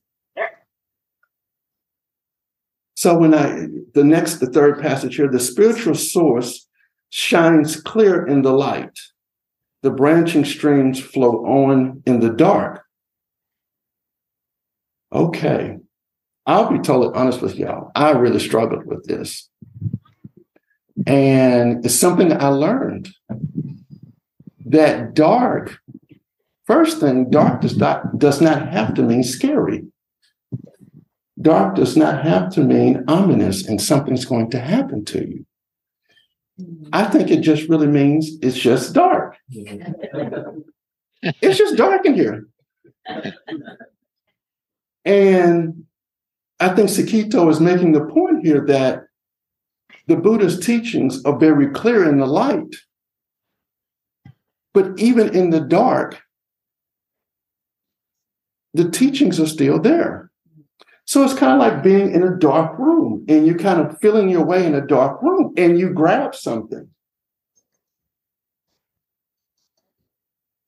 So 2.96 3.18
when 3.18 3.34
I 3.34 3.68
the 3.94 4.04
next, 4.04 4.36
the 4.36 4.48
third 4.48 4.82
passage 4.82 5.18
here, 5.18 5.28
the 5.28 5.40
spiritual 5.40 5.96
source 5.96 6.68
shines 7.10 7.80
clear 7.80 8.26
in 8.26 8.42
the 8.42 8.54
light. 8.54 8.98
The 9.84 9.92
branching 9.92 10.46
streams 10.46 11.00
flow 11.00 11.46
on 11.46 12.02
in 12.06 12.20
the 12.20 12.32
dark. 12.32 12.84
Okay. 15.12 15.78
I'll 16.46 16.72
be 16.72 16.80
totally 16.80 17.14
honest 17.16 17.42
with 17.42 17.56
y'all. 17.56 17.92
I 17.96 18.12
really 18.12 18.40
struggled 18.40 18.86
with 18.86 19.06
this. 19.06 19.48
And 21.06 21.86
it's 21.86 21.96
something 21.96 22.34
I 22.34 22.48
learned 22.48 23.10
that 24.66 25.14
dark 25.14 25.80
First 26.66 27.00
thing, 27.00 27.30
dark 27.30 27.62
does 27.62 27.78
not, 27.78 28.18
does 28.18 28.40
not 28.40 28.70
have 28.70 28.94
to 28.94 29.04
mean 29.04 29.24
scary. 29.24 29.84
Dark 31.42 31.76
does 31.76 31.98
not 31.98 32.24
have 32.24 32.54
to 32.54 32.62
mean 32.62 33.04
ominous 33.08 33.68
and 33.68 33.82
something's 33.82 34.24
going 34.24 34.50
to 34.52 34.60
happen 34.60 35.04
to 35.06 35.28
you. 35.28 35.46
I 36.94 37.04
think 37.06 37.30
it 37.30 37.42
just 37.42 37.68
really 37.68 37.88
means 37.88 38.30
it's 38.42 38.58
just 38.58 38.94
dark. 38.94 39.23
It's 41.42 41.58
just 41.58 41.78
dark 41.78 42.06
in 42.06 42.14
here. 42.14 42.48
And 45.06 45.84
I 46.60 46.70
think 46.70 46.90
Sakito 46.90 47.50
is 47.50 47.60
making 47.60 47.92
the 47.92 48.06
point 48.06 48.46
here 48.46 48.66
that 48.68 49.04
the 50.08 50.16
Buddha's 50.16 50.60
teachings 50.60 51.24
are 51.26 51.38
very 51.38 51.70
clear 51.70 52.08
in 52.08 52.20
the 52.20 52.26
light. 52.26 52.76
But 54.74 54.98
even 54.98 55.36
in 55.36 55.52
the 55.52 55.60
dark, 55.60 56.22
the 58.74 58.90
teachings 58.90 59.40
are 59.40 59.48
still 59.48 59.80
there. 59.80 60.32
So 61.06 61.24
it's 61.24 61.34
kind 61.34 61.54
of 61.54 61.60
like 61.60 61.84
being 61.84 62.12
in 62.14 62.24
a 62.24 62.38
dark 62.38 62.80
room 62.80 63.26
and 63.28 63.46
you're 63.46 63.58
kind 63.58 63.82
of 63.82 64.00
feeling 64.00 64.30
your 64.30 64.46
way 64.46 64.66
in 64.66 64.74
a 64.74 64.86
dark 64.86 65.22
room 65.22 65.54
and 65.58 65.78
you 65.78 65.90
grab 65.90 66.34
something. 66.34 66.88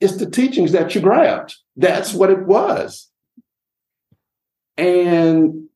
It's 0.05 0.17
the 0.17 0.29
teachings 0.29 0.71
that 0.71 0.93
you 0.95 1.01
grabbed. 1.01 1.55
That's 1.75 2.13
what 2.13 2.29
it 2.29 2.45
was. 2.45 3.09
And 4.77 5.67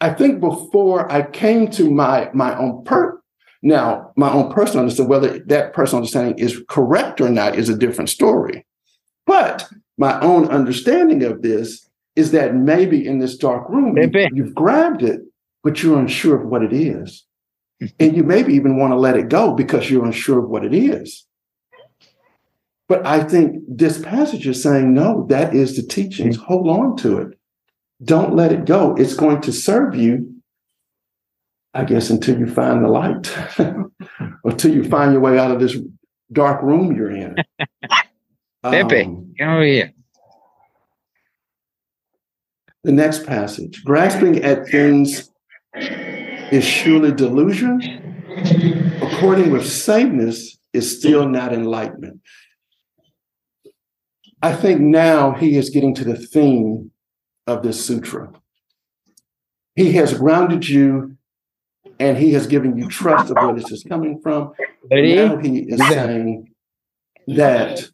I 0.00 0.10
think 0.10 0.40
before 0.40 1.10
I 1.12 1.22
came 1.22 1.68
to 1.72 1.90
my 1.90 2.30
my 2.32 2.56
own 2.56 2.82
per 2.84 3.20
now 3.62 4.10
my 4.16 4.32
own 4.32 4.52
personal 4.52 4.80
understanding, 4.80 5.10
whether 5.10 5.38
that 5.40 5.72
personal 5.74 5.98
understanding 5.98 6.38
is 6.38 6.60
correct 6.68 7.20
or 7.20 7.28
not 7.30 7.56
is 7.56 7.68
a 7.68 7.76
different 7.76 8.10
story. 8.10 8.66
But 9.26 9.68
my 9.98 10.18
own 10.20 10.48
understanding 10.48 11.22
of 11.22 11.42
this 11.42 11.88
is 12.16 12.32
that 12.32 12.54
maybe 12.54 13.06
in 13.06 13.18
this 13.18 13.36
dark 13.36 13.68
room, 13.68 13.94
you, 13.96 14.10
you've 14.34 14.54
grabbed 14.54 15.02
it, 15.02 15.20
but 15.62 15.82
you're 15.82 15.98
unsure 15.98 16.40
of 16.40 16.46
what 16.48 16.62
it 16.62 16.72
is. 16.72 17.24
and 18.00 18.16
you 18.16 18.22
maybe 18.22 18.54
even 18.54 18.76
want 18.76 18.92
to 18.92 18.96
let 18.96 19.16
it 19.16 19.28
go 19.28 19.52
because 19.54 19.90
you're 19.90 20.04
unsure 20.04 20.38
of 20.40 20.48
what 20.48 20.64
it 20.64 20.74
is. 20.74 21.26
But 22.92 23.06
I 23.06 23.24
think 23.24 23.62
this 23.66 23.98
passage 24.02 24.46
is 24.46 24.62
saying, 24.62 24.92
no, 24.92 25.24
that 25.30 25.54
is 25.54 25.76
the 25.76 25.82
teachings. 25.82 26.36
Hold 26.36 26.68
on 26.68 26.94
to 26.98 27.20
it. 27.20 27.38
Don't 28.04 28.36
let 28.36 28.52
it 28.52 28.66
go. 28.66 28.94
It's 28.96 29.14
going 29.14 29.40
to 29.40 29.50
serve 29.50 29.94
you, 29.94 30.42
I 31.72 31.84
guess, 31.84 32.10
until 32.10 32.38
you 32.38 32.46
find 32.46 32.84
the 32.84 32.88
light, 32.88 33.34
until 34.44 34.74
you 34.74 34.86
find 34.90 35.12
your 35.12 35.22
way 35.22 35.38
out 35.38 35.50
of 35.50 35.58
this 35.58 35.74
dark 36.34 36.60
room 36.62 36.94
you're 36.94 37.10
in. 37.10 37.34
Pepe, 38.62 39.04
um, 39.04 39.32
come 39.38 39.48
over 39.48 39.64
here. 39.64 39.94
The 42.84 42.92
next 42.92 43.24
passage 43.24 43.82
grasping 43.84 44.44
at 44.44 44.68
things 44.68 45.30
is 45.74 46.62
surely 46.62 47.12
delusion. 47.12 47.80
According 49.00 49.50
with 49.50 49.66
sameness 49.66 50.58
is 50.74 50.98
still 50.98 51.26
not 51.26 51.54
enlightenment. 51.54 52.20
I 54.42 54.52
think 54.52 54.80
now 54.80 55.32
he 55.32 55.56
is 55.56 55.70
getting 55.70 55.94
to 55.94 56.04
the 56.04 56.16
theme 56.16 56.90
of 57.46 57.62
this 57.62 57.84
sutra. 57.84 58.32
He 59.76 59.92
has 59.92 60.14
grounded 60.14 60.68
you 60.68 61.16
and 62.00 62.18
he 62.18 62.32
has 62.32 62.48
given 62.48 62.76
you 62.76 62.88
trust 62.88 63.30
of 63.30 63.36
where 63.36 63.54
this 63.54 63.70
is 63.70 63.84
coming 63.84 64.20
from. 64.20 64.52
Now 64.90 65.36
he 65.36 65.60
is 65.60 65.78
saying 65.88 66.52
that 67.28 67.88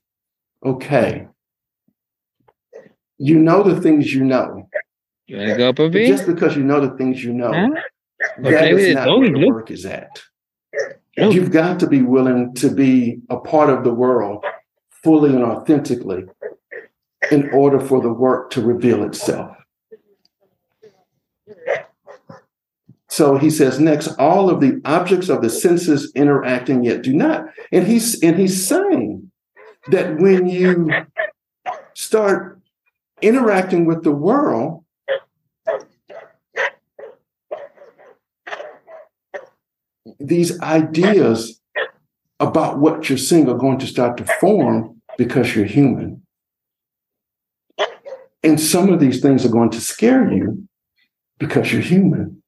okay, 0.65 1.29
you 3.19 3.39
know 3.39 3.63
the 3.63 3.81
things 3.81 4.13
you 4.13 4.25
know. 4.25 4.69
You 5.27 5.37
want 5.37 5.51
to 5.51 5.57
go. 5.57 5.91
Just 6.09 6.27
because 6.27 6.57
you 6.57 6.65
know 6.65 6.81
the 6.81 6.97
things 6.97 7.23
you 7.23 7.35
know, 7.35 7.53
huh? 7.53 7.69
that 8.39 8.73
okay, 8.73 8.91
is 8.91 8.95
not 8.95 9.19
where 9.19 9.31
the 9.31 9.47
work 9.47 9.71
is 9.71 9.85
at. 9.85 10.23
You've 11.17 11.51
got 11.51 11.81
to 11.81 11.87
be 11.87 12.01
willing 12.01 12.55
to 12.55 12.71
be 12.71 13.19
a 13.29 13.37
part 13.37 13.71
of 13.71 13.85
the 13.85 13.93
world 13.93 14.45
fully 15.03 15.35
and 15.35 15.45
authentically 15.45 16.25
in 17.31 17.51
order 17.51 17.81
for 17.81 18.01
the 18.01 18.13
work 18.13 18.51
to 18.51 18.63
reveal 18.63 19.05
itself. 19.05 19.57
So 23.11 23.37
he 23.37 23.51
says 23.51 23.81
next, 23.81 24.09
all 24.19 24.51
of 24.51 24.61
the 24.61 24.81
objects 24.85 25.29
of 25.29 25.43
the 25.43 25.51
senses 25.51 26.13
interacting 26.15 26.85
yet 26.85 27.03
do 27.03 27.13
not. 27.13 27.47
And 27.73 27.87
he's 27.87 28.23
and 28.23 28.39
he's 28.39 28.67
saying 28.67 29.31
that 29.89 30.19
when 30.19 30.47
you 30.47 30.91
start 31.95 32.61
interacting 33.21 33.87
with 33.87 34.05
the 34.05 34.13
world, 34.13 34.85
these 40.21 40.61
ideas 40.61 41.61
about 42.41 42.79
what 42.79 43.09
you're 43.09 43.19
seeing 43.19 43.49
are 43.49 43.59
going 43.59 43.79
to 43.79 43.87
start 43.87 44.17
to 44.19 44.25
form 44.41 45.01
because 45.17 45.55
you're 45.55 45.65
human. 45.65 46.23
And 48.43 48.61
some 48.61 48.93
of 48.93 49.01
these 49.01 49.21
things 49.21 49.45
are 49.45 49.51
going 49.51 49.71
to 49.71 49.81
scare 49.81 50.33
you 50.33 50.69
because 51.39 51.73
you're 51.73 51.83
human. 51.83 52.43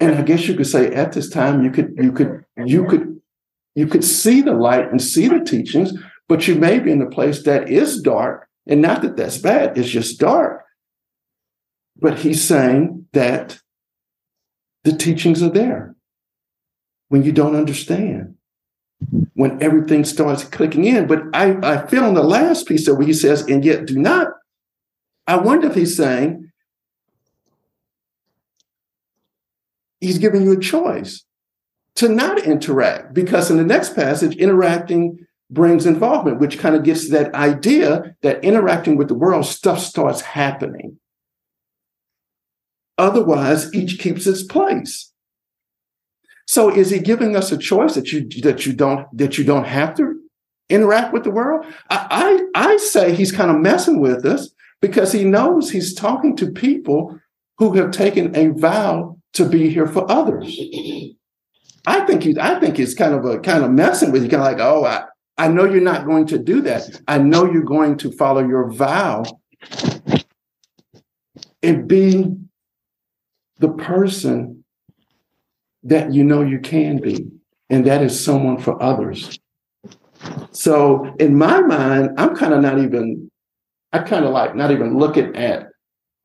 And 0.00 0.16
I 0.16 0.22
guess 0.22 0.48
you 0.48 0.56
could 0.56 0.66
say 0.66 0.92
at 0.92 1.12
this 1.12 1.30
time 1.30 1.62
you 1.62 1.70
could 1.70 1.94
you 1.96 2.10
could 2.10 2.44
you 2.56 2.84
could 2.86 3.20
you 3.76 3.86
could 3.86 4.02
see 4.02 4.42
the 4.42 4.52
light 4.52 4.90
and 4.90 5.00
see 5.00 5.28
the 5.28 5.38
teachings, 5.38 5.92
but 6.28 6.48
you 6.48 6.56
may 6.56 6.80
be 6.80 6.90
in 6.90 7.00
a 7.00 7.08
place 7.08 7.44
that 7.44 7.70
is 7.70 8.00
dark, 8.00 8.48
and 8.66 8.82
not 8.82 9.02
that 9.02 9.16
that's 9.16 9.38
bad, 9.38 9.78
it's 9.78 9.88
just 9.88 10.18
dark. 10.18 10.64
But 11.96 12.18
he's 12.18 12.42
saying 12.42 13.06
that 13.12 13.61
the 14.84 14.92
teachings 14.92 15.42
are 15.42 15.50
there 15.50 15.94
when 17.08 17.22
you 17.22 17.32
don't 17.32 17.56
understand, 17.56 18.34
when 19.34 19.62
everything 19.62 20.04
starts 20.04 20.44
clicking 20.44 20.84
in. 20.84 21.06
But 21.06 21.22
I, 21.34 21.56
I 21.62 21.86
feel 21.86 22.06
in 22.06 22.14
the 22.14 22.22
last 22.22 22.66
piece 22.66 22.88
of 22.88 22.96
where 22.96 23.06
he 23.06 23.12
says, 23.12 23.42
and 23.42 23.64
yet 23.64 23.86
do 23.86 23.98
not. 23.98 24.28
I 25.26 25.36
wonder 25.36 25.68
if 25.68 25.74
he's 25.74 25.96
saying 25.96 26.50
he's 30.00 30.18
giving 30.18 30.42
you 30.42 30.52
a 30.52 30.60
choice 30.60 31.24
to 31.96 32.08
not 32.08 32.42
interact 32.42 33.14
because 33.14 33.50
in 33.50 33.56
the 33.56 33.64
next 33.64 33.94
passage, 33.94 34.36
interacting 34.36 35.18
brings 35.50 35.84
involvement, 35.86 36.40
which 36.40 36.58
kind 36.58 36.74
of 36.74 36.82
gets 36.82 37.10
that 37.10 37.34
idea 37.34 38.16
that 38.22 38.42
interacting 38.42 38.96
with 38.96 39.08
the 39.08 39.14
world, 39.14 39.44
stuff 39.44 39.78
starts 39.78 40.22
happening. 40.22 40.98
Otherwise, 42.98 43.72
each 43.74 43.98
keeps 43.98 44.26
its 44.26 44.42
place. 44.42 45.12
So 46.46 46.68
is 46.68 46.90
he 46.90 46.98
giving 46.98 47.36
us 47.36 47.52
a 47.52 47.58
choice 47.58 47.94
that 47.94 48.12
you 48.12 48.28
that 48.42 48.66
you 48.66 48.72
don't 48.72 49.06
that 49.16 49.38
you 49.38 49.44
don't 49.44 49.64
have 49.64 49.94
to 49.96 50.20
interact 50.68 51.12
with 51.12 51.24
the 51.24 51.30
world? 51.30 51.64
I 51.90 52.44
I, 52.54 52.72
I 52.72 52.76
say 52.76 53.14
he's 53.14 53.32
kind 53.32 53.50
of 53.50 53.58
messing 53.58 54.00
with 54.00 54.26
us 54.26 54.50
because 54.80 55.12
he 55.12 55.24
knows 55.24 55.70
he's 55.70 55.94
talking 55.94 56.36
to 56.36 56.50
people 56.50 57.18
who 57.58 57.74
have 57.74 57.90
taken 57.90 58.36
a 58.36 58.48
vow 58.48 59.16
to 59.34 59.48
be 59.48 59.70
here 59.70 59.86
for 59.86 60.10
others. 60.10 60.60
I 61.86 62.04
think 62.06 62.22
he's 62.22 62.38
I 62.38 62.60
think 62.60 62.76
he's 62.76 62.94
kind 62.94 63.14
of 63.14 63.24
a 63.24 63.38
kind 63.38 63.64
of 63.64 63.70
messing 63.70 64.12
with 64.12 64.22
you, 64.22 64.28
kind 64.28 64.42
of 64.42 64.46
like, 64.46 64.60
oh, 64.60 64.84
I, 64.84 65.04
I 65.38 65.48
know 65.48 65.64
you're 65.64 65.80
not 65.80 66.06
going 66.06 66.26
to 66.26 66.38
do 66.38 66.60
that. 66.62 67.00
I 67.08 67.18
know 67.18 67.50
you're 67.50 67.62
going 67.62 67.96
to 67.98 68.12
follow 68.12 68.46
your 68.46 68.70
vow 68.70 69.24
and 71.62 71.88
be 71.88 72.36
the 73.62 73.70
person 73.70 74.64
that 75.84 76.12
you 76.12 76.24
know 76.24 76.42
you 76.42 76.58
can 76.58 77.00
be, 77.00 77.24
and 77.70 77.86
that 77.86 78.02
is 78.02 78.22
someone 78.22 78.58
for 78.58 78.80
others. 78.82 79.38
So 80.50 81.14
in 81.20 81.38
my 81.38 81.60
mind, 81.60 82.10
I'm 82.18 82.34
kind 82.34 82.52
of 82.52 82.60
not 82.60 82.80
even, 82.80 83.30
I 83.92 84.00
kind 84.00 84.24
of 84.24 84.32
like 84.32 84.56
not 84.56 84.72
even 84.72 84.98
looking 84.98 85.36
at 85.36 85.68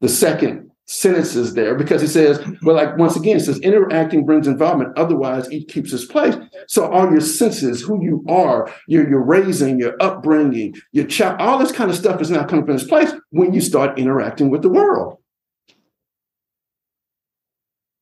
the 0.01 0.09
second 0.09 0.71
sentences 0.85 1.53
there 1.53 1.75
because 1.75 2.01
he 2.01 2.07
says, 2.07 2.43
well, 2.63 2.75
like 2.75 2.97
once 2.97 3.15
again, 3.15 3.37
it 3.37 3.41
says 3.41 3.59
interacting 3.59 4.25
brings 4.25 4.47
involvement, 4.47 4.97
otherwise 4.97 5.51
each 5.51 5.71
keeps 5.71 5.93
its 5.93 6.05
place. 6.05 6.35
So 6.67 6.89
all 6.91 7.11
your 7.11 7.21
senses, 7.21 7.81
who 7.81 8.03
you 8.03 8.25
are, 8.27 8.73
your, 8.87 9.07
your 9.07 9.21
raising, 9.21 9.79
your 9.79 9.95
upbringing, 9.99 10.73
your 10.91 11.05
child, 11.05 11.39
all 11.39 11.59
this 11.59 11.71
kind 11.71 11.91
of 11.91 11.97
stuff 11.97 12.19
is 12.19 12.31
now 12.31 12.45
coming 12.45 12.65
from 12.65 12.75
its 12.75 12.85
place 12.85 13.13
when 13.29 13.53
you 13.53 13.61
start 13.61 13.99
interacting 13.99 14.49
with 14.49 14.63
the 14.63 14.69
world. 14.69 15.19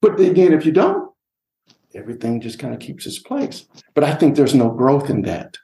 But 0.06 0.20
again, 0.20 0.54
if 0.54 0.68
you 0.68 0.72
don't, 0.72 1.12
everything 1.96 2.40
just 2.40 2.60
kind 2.60 2.76
of 2.76 2.80
keeps 2.80 3.08
its 3.08 3.18
place. 3.18 3.66
But 3.96 4.04
I 4.04 4.14
think 4.14 4.36
there's 4.36 4.54
no 4.54 4.70
growth 4.70 5.10
in 5.10 5.24
that. 5.24 5.58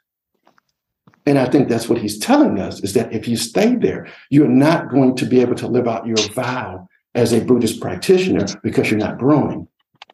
And 1.26 1.38
I 1.38 1.44
think 1.48 1.68
that's 1.68 1.88
what 1.88 2.00
he's 2.00 2.18
telling 2.18 2.58
us 2.58 2.80
is 2.82 2.92
that 2.94 3.12
if 3.12 3.28
you 3.28 3.36
stay 3.36 3.76
there, 3.76 4.08
you're 4.30 4.48
not 4.48 4.90
going 4.90 5.14
to 5.14 5.26
be 5.26 5.40
able 5.40 5.54
to 5.54 5.68
live 5.68 5.86
out 5.86 6.08
your 6.08 6.16
vow 6.34 6.88
as 7.14 7.32
a 7.32 7.40
Buddhist 7.40 7.80
practitioner 7.80 8.44
because 8.64 8.90
you're 8.90 8.98
not 8.98 9.16
growing. 9.16 9.68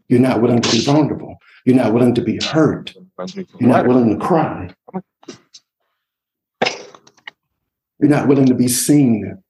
You're 0.08 0.20
not 0.20 0.42
willing 0.42 0.60
to 0.60 0.70
be 0.70 0.84
vulnerable. 0.84 1.38
You're 1.64 1.76
not 1.76 1.94
willing 1.94 2.14
to 2.14 2.20
be 2.20 2.38
hurt. 2.44 2.94
You're 3.34 3.70
not 3.70 3.86
willing 3.86 4.10
to 4.10 4.22
cry. 4.22 4.74
You're 7.98 8.10
not 8.10 8.28
willing 8.28 8.46
to 8.46 8.54
be 8.54 8.68
seen. 8.68 9.42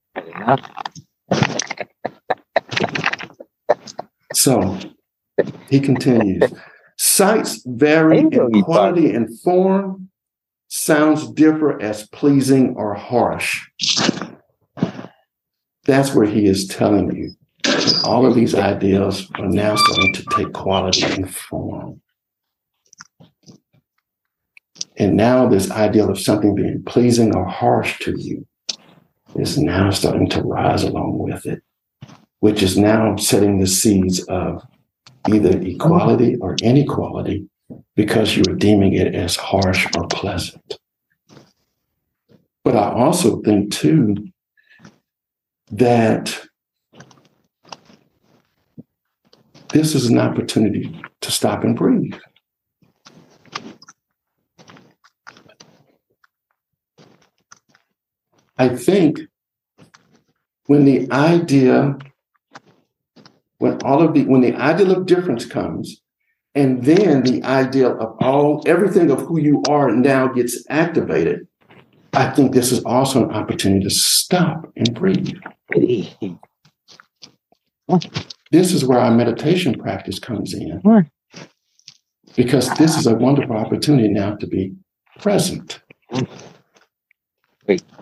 So 4.38 4.78
he 5.68 5.80
continues. 5.80 6.44
Sights 6.96 7.60
vary 7.66 8.20
in 8.20 8.62
quality 8.62 9.12
and 9.12 9.36
form. 9.40 10.10
Sounds 10.68 11.28
differ 11.32 11.82
as 11.82 12.06
pleasing 12.10 12.76
or 12.76 12.94
harsh. 12.94 13.66
That's 15.86 16.14
where 16.14 16.26
he 16.26 16.46
is 16.46 16.68
telling 16.68 17.16
you 17.16 17.34
all 18.04 18.26
of 18.26 18.36
these 18.36 18.54
ideas 18.54 19.28
are 19.34 19.48
now 19.48 19.74
starting 19.74 20.14
to 20.14 20.24
take 20.36 20.52
quality 20.52 21.02
and 21.02 21.34
form. 21.34 22.00
And 24.98 25.16
now 25.16 25.48
this 25.48 25.68
ideal 25.72 26.10
of 26.10 26.20
something 26.20 26.54
being 26.54 26.84
pleasing 26.84 27.34
or 27.34 27.44
harsh 27.44 27.98
to 28.00 28.16
you 28.16 28.46
is 29.34 29.58
now 29.58 29.90
starting 29.90 30.28
to 30.30 30.42
rise 30.42 30.84
along 30.84 31.18
with 31.18 31.44
it, 31.44 31.62
which 32.40 32.62
is 32.62 32.78
now 32.78 33.16
setting 33.16 33.58
the 33.58 33.66
seeds 33.66 34.22
of 34.24 34.62
either 35.28 35.60
equality 35.60 36.36
or 36.36 36.56
inequality 36.62 37.48
because 37.96 38.36
you 38.36 38.42
are 38.48 38.54
deeming 38.54 38.92
it 38.92 39.14
as 39.14 39.36
harsh 39.36 39.86
or 39.96 40.06
pleasant. 40.06 40.78
But 42.64 42.76
I 42.76 42.90
also 42.92 43.40
think, 43.42 43.72
too, 43.72 44.16
that 45.72 46.38
this 49.70 49.94
is 49.94 50.06
an 50.06 50.18
opportunity 50.18 51.02
to 51.20 51.30
stop 51.30 51.64
and 51.64 51.76
breathe. 51.76 52.14
I 58.56 58.68
think 58.68 59.20
when 60.66 60.84
the 60.84 61.10
idea, 61.12 61.96
when 63.58 63.80
all 63.82 64.02
of 64.02 64.14
the, 64.14 64.24
when 64.24 64.40
the 64.40 64.54
ideal 64.54 64.92
of 64.92 65.06
difference 65.06 65.44
comes, 65.44 66.00
and 66.54 66.84
then 66.84 67.22
the 67.22 67.42
ideal 67.44 67.98
of 68.00 68.16
all, 68.20 68.62
everything 68.66 69.10
of 69.10 69.20
who 69.20 69.38
you 69.40 69.62
are 69.68 69.90
now 69.90 70.28
gets 70.28 70.64
activated, 70.70 71.46
I 72.14 72.30
think 72.30 72.52
this 72.52 72.72
is 72.72 72.82
also 72.84 73.28
an 73.28 73.34
opportunity 73.34 73.84
to 73.84 73.90
stop 73.90 74.70
and 74.76 74.94
breathe. 74.94 75.36
This 78.50 78.72
is 78.72 78.84
where 78.84 78.98
our 78.98 79.10
meditation 79.10 79.74
practice 79.74 80.18
comes 80.18 80.54
in. 80.54 80.80
Because 82.36 82.70
this 82.74 82.96
is 82.96 83.06
a 83.06 83.14
wonderful 83.14 83.56
opportunity 83.56 84.08
now 84.08 84.36
to 84.36 84.46
be 84.46 84.74
present. 85.18 85.80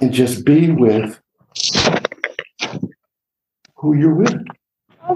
And 0.01 0.13
just 0.13 0.45
be 0.45 0.71
with 0.71 1.21
who 3.77 3.97
you're 3.97 4.15
with, 4.15 4.37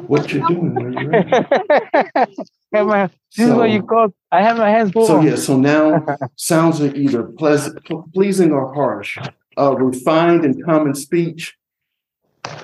what 0.07 0.33
you're 0.33 0.47
doing, 0.49 0.75
where 0.75 0.91
you're 0.91 1.15
at. 1.15 2.31
this 2.73 3.17
so, 3.31 3.43
is 3.43 3.55
what 3.55 3.71
you 3.71 3.83
call 3.83 4.15
I 4.33 4.43
have 4.43 4.59
my 4.59 4.71
hands 4.71 4.93
full. 4.93 5.07
So 5.07 5.21
yeah, 5.21 5.37
so 5.37 5.57
now 5.59 6.05
sounds 6.37 6.81
are 6.81 6.95
either 6.95 7.25
pleasant, 7.25 7.85
pleasing 8.15 8.53
or 8.53 8.73
harsh, 8.75 9.19
uh, 9.59 9.77
refined 9.77 10.45
and 10.45 10.65
common 10.65 10.95
speech, 10.95 11.57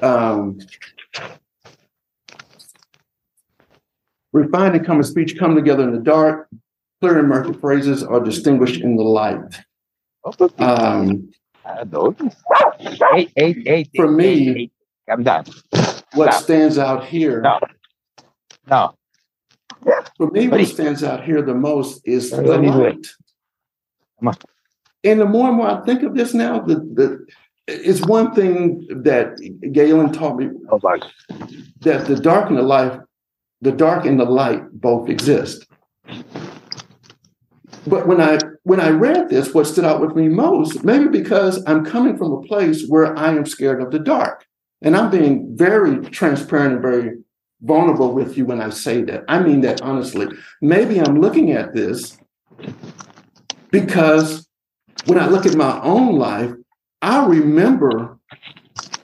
um, 0.02 0.58
Refined 4.36 4.76
and 4.76 4.84
common 4.84 5.02
speech 5.02 5.38
come 5.38 5.54
together 5.54 5.84
in 5.84 5.92
the 5.92 5.98
dark. 5.98 6.48
Clear 7.00 7.20
and 7.20 7.28
murky 7.28 7.54
phrases 7.58 8.04
are 8.04 8.20
distinguished 8.20 8.82
in 8.82 8.96
the 8.96 9.02
light. 9.02 9.64
Um, 10.58 11.30
eight, 13.14 13.32
eight, 13.36 13.66
eight, 13.66 13.88
for 13.96 14.10
me, 14.10 14.50
eight, 14.50 14.56
eight. 14.58 14.72
I'm 15.08 15.22
done. 15.22 15.46
What 16.16 16.32
Stop. 16.32 16.44
stands 16.44 16.78
out 16.78 17.04
here? 17.04 17.40
No. 17.40 17.60
No. 18.68 18.94
For 20.16 20.30
me, 20.30 20.48
what 20.48 20.66
stands 20.66 21.04
out 21.04 21.24
here 21.24 21.42
the 21.42 21.54
most 21.54 22.00
is 22.06 22.30
the 22.30 22.42
light. 22.42 23.06
And 25.04 25.20
the 25.20 25.26
more 25.26 25.48
and 25.48 25.56
more 25.58 25.68
I 25.68 25.84
think 25.84 26.02
of 26.02 26.16
this 26.16 26.34
now, 26.34 26.58
the, 26.60 26.76
the 26.76 27.26
it's 27.68 28.00
one 28.06 28.34
thing 28.34 28.86
that 28.88 29.36
Galen 29.72 30.12
taught 30.12 30.36
me 30.36 30.48
oh, 30.70 30.78
that 31.80 32.06
the 32.06 32.16
dark 32.16 32.48
and 32.48 32.58
the 32.58 32.62
light 32.62 33.00
the 33.60 33.72
dark 33.72 34.04
and 34.04 34.18
the 34.20 34.24
light 34.24 34.62
both 34.72 35.08
exist. 35.08 35.66
But 37.86 38.06
when 38.06 38.20
I 38.20 38.38
when 38.64 38.80
I 38.80 38.90
read 38.90 39.28
this, 39.28 39.54
what 39.54 39.66
stood 39.66 39.84
out 39.84 40.00
with 40.00 40.16
me 40.16 40.28
most, 40.28 40.84
maybe 40.84 41.08
because 41.08 41.62
I'm 41.66 41.84
coming 41.84 42.16
from 42.16 42.32
a 42.32 42.42
place 42.42 42.86
where 42.86 43.16
I 43.16 43.30
am 43.30 43.46
scared 43.46 43.82
of 43.82 43.90
the 43.90 43.98
dark. 43.98 44.45
And 44.82 44.96
I'm 44.96 45.10
being 45.10 45.56
very 45.56 46.00
transparent 46.10 46.74
and 46.74 46.82
very 46.82 47.18
vulnerable 47.62 48.12
with 48.12 48.36
you 48.36 48.44
when 48.44 48.60
I 48.60 48.70
say 48.70 49.02
that. 49.02 49.24
I 49.28 49.40
mean 49.40 49.62
that 49.62 49.80
honestly. 49.82 50.28
Maybe 50.60 51.00
I'm 51.00 51.20
looking 51.20 51.52
at 51.52 51.74
this 51.74 52.18
because 53.70 54.46
when 55.06 55.18
I 55.18 55.28
look 55.28 55.46
at 55.46 55.54
my 55.54 55.80
own 55.82 56.18
life, 56.18 56.52
I 57.02 57.26
remember 57.26 58.18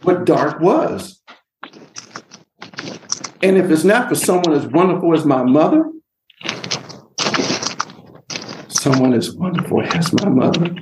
what 0.02 0.24
dark 0.24 0.61
was. 0.61 1.22
And 3.42 3.56
if 3.56 3.70
it's 3.70 3.85
not 3.85 4.08
for 4.08 4.14
someone 4.14 4.52
as 4.52 4.66
wonderful 4.66 5.14
as 5.14 5.24
my 5.24 5.42
mother, 5.42 5.90
someone 8.68 9.12
as 9.14 9.32
wonderful 9.35 9.82
as 9.82 10.12
my 10.12 10.28
mother, 10.28 10.74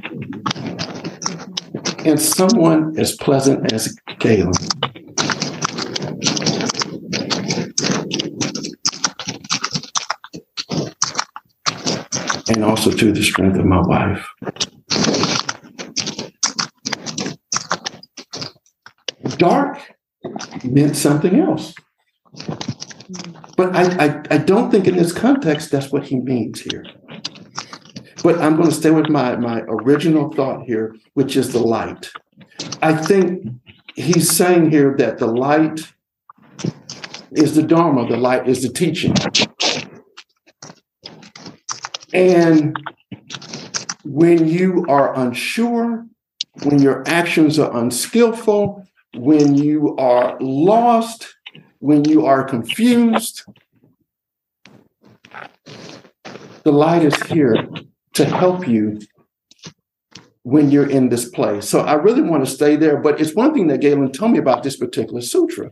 and 2.04 2.20
someone 2.20 2.98
as 2.98 3.16
pleasant 3.16 3.72
as 3.72 3.96
Galen. 4.18 4.52
And 12.60 12.68
also 12.68 12.90
to 12.90 13.10
the 13.10 13.22
strength 13.22 13.58
of 13.58 13.64
my 13.64 13.80
wife. 13.80 14.34
Dark 19.38 19.78
meant 20.62 20.94
something 20.94 21.40
else. 21.40 21.74
But 23.56 23.74
I, 23.74 23.84
I, 24.04 24.22
I 24.30 24.36
don't 24.36 24.70
think 24.70 24.86
in 24.86 24.96
this 24.98 25.10
context 25.10 25.70
that's 25.70 25.90
what 25.90 26.04
he 26.04 26.16
means 26.16 26.60
here. 26.60 26.84
But 28.22 28.38
I'm 28.42 28.56
going 28.56 28.68
to 28.68 28.74
stay 28.74 28.90
with 28.90 29.08
my, 29.08 29.36
my 29.36 29.62
original 29.62 30.30
thought 30.30 30.66
here, 30.66 30.94
which 31.14 31.38
is 31.38 31.54
the 31.54 31.60
light. 31.60 32.10
I 32.82 32.92
think 32.92 33.42
he's 33.94 34.30
saying 34.30 34.70
here 34.70 34.94
that 34.98 35.16
the 35.16 35.28
light 35.28 35.80
is 37.32 37.54
the 37.54 37.62
Dharma, 37.62 38.06
the 38.06 38.18
light 38.18 38.46
is 38.46 38.62
the 38.62 38.68
teaching. 38.70 39.14
And 42.12 42.76
when 44.04 44.48
you 44.48 44.84
are 44.88 45.14
unsure, 45.18 46.06
when 46.62 46.80
your 46.80 47.04
actions 47.06 47.58
are 47.58 47.76
unskillful, 47.76 48.86
when 49.14 49.54
you 49.54 49.96
are 49.96 50.36
lost, 50.40 51.34
when 51.78 52.04
you 52.04 52.26
are 52.26 52.44
confused, 52.44 53.44
the 56.62 56.72
light 56.72 57.04
is 57.04 57.20
here 57.24 57.56
to 58.14 58.24
help 58.24 58.68
you 58.68 58.98
when 60.42 60.70
you're 60.70 60.88
in 60.88 61.08
this 61.10 61.28
place. 61.28 61.68
So 61.68 61.80
I 61.80 61.94
really 61.94 62.22
want 62.22 62.44
to 62.44 62.50
stay 62.50 62.76
there. 62.76 62.96
But 62.96 63.20
it's 63.20 63.34
one 63.34 63.52
thing 63.52 63.66
that 63.68 63.80
Galen 63.80 64.10
told 64.12 64.32
me 64.32 64.38
about 64.38 64.62
this 64.62 64.76
particular 64.76 65.20
sutra 65.20 65.70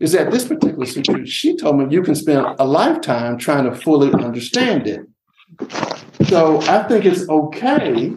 is 0.00 0.12
that 0.12 0.30
this 0.30 0.46
particular 0.46 0.86
sutra, 0.86 1.26
she 1.26 1.56
told 1.56 1.78
me 1.78 1.86
you 1.90 2.02
can 2.02 2.14
spend 2.14 2.46
a 2.58 2.64
lifetime 2.64 3.38
trying 3.38 3.64
to 3.64 3.74
fully 3.74 4.12
understand 4.12 4.86
it. 4.86 5.00
So 6.26 6.60
I 6.62 6.82
think 6.84 7.04
it's 7.04 7.28
okay, 7.28 8.12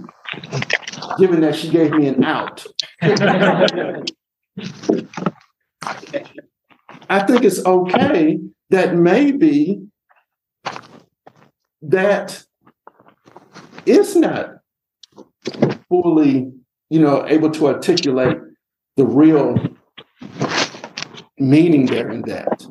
given 1.18 1.42
that 1.42 1.56
she 1.56 1.70
gave 1.70 1.92
me 1.92 2.08
an 2.08 2.24
out. 2.24 2.66
I 7.10 7.24
think 7.26 7.44
it's 7.44 7.66
okay 7.66 8.40
that 8.70 8.96
maybe 8.96 9.82
that 11.82 12.44
is 13.86 14.16
not 14.16 14.60
fully, 15.90 16.52
you 16.90 17.00
know, 17.00 17.26
able 17.28 17.50
to 17.52 17.68
articulate 17.68 18.38
the 18.96 19.06
real 19.06 19.56
meaning 21.38 21.86
there 21.86 22.10
in 22.10 22.22
that. 22.24 22.66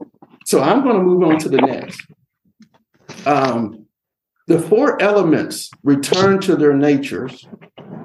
So 0.45 0.61
I'm 0.61 0.83
going 0.83 0.97
to 0.97 1.03
move 1.03 1.23
on 1.23 1.39
to 1.39 1.49
the 1.49 1.59
next. 1.59 2.01
Um, 3.27 3.88
the 4.49 4.59
four 4.59 5.01
elements 5.01 5.71
return 5.85 6.41
to 6.41 6.57
their 6.57 6.73
natures 6.73 7.47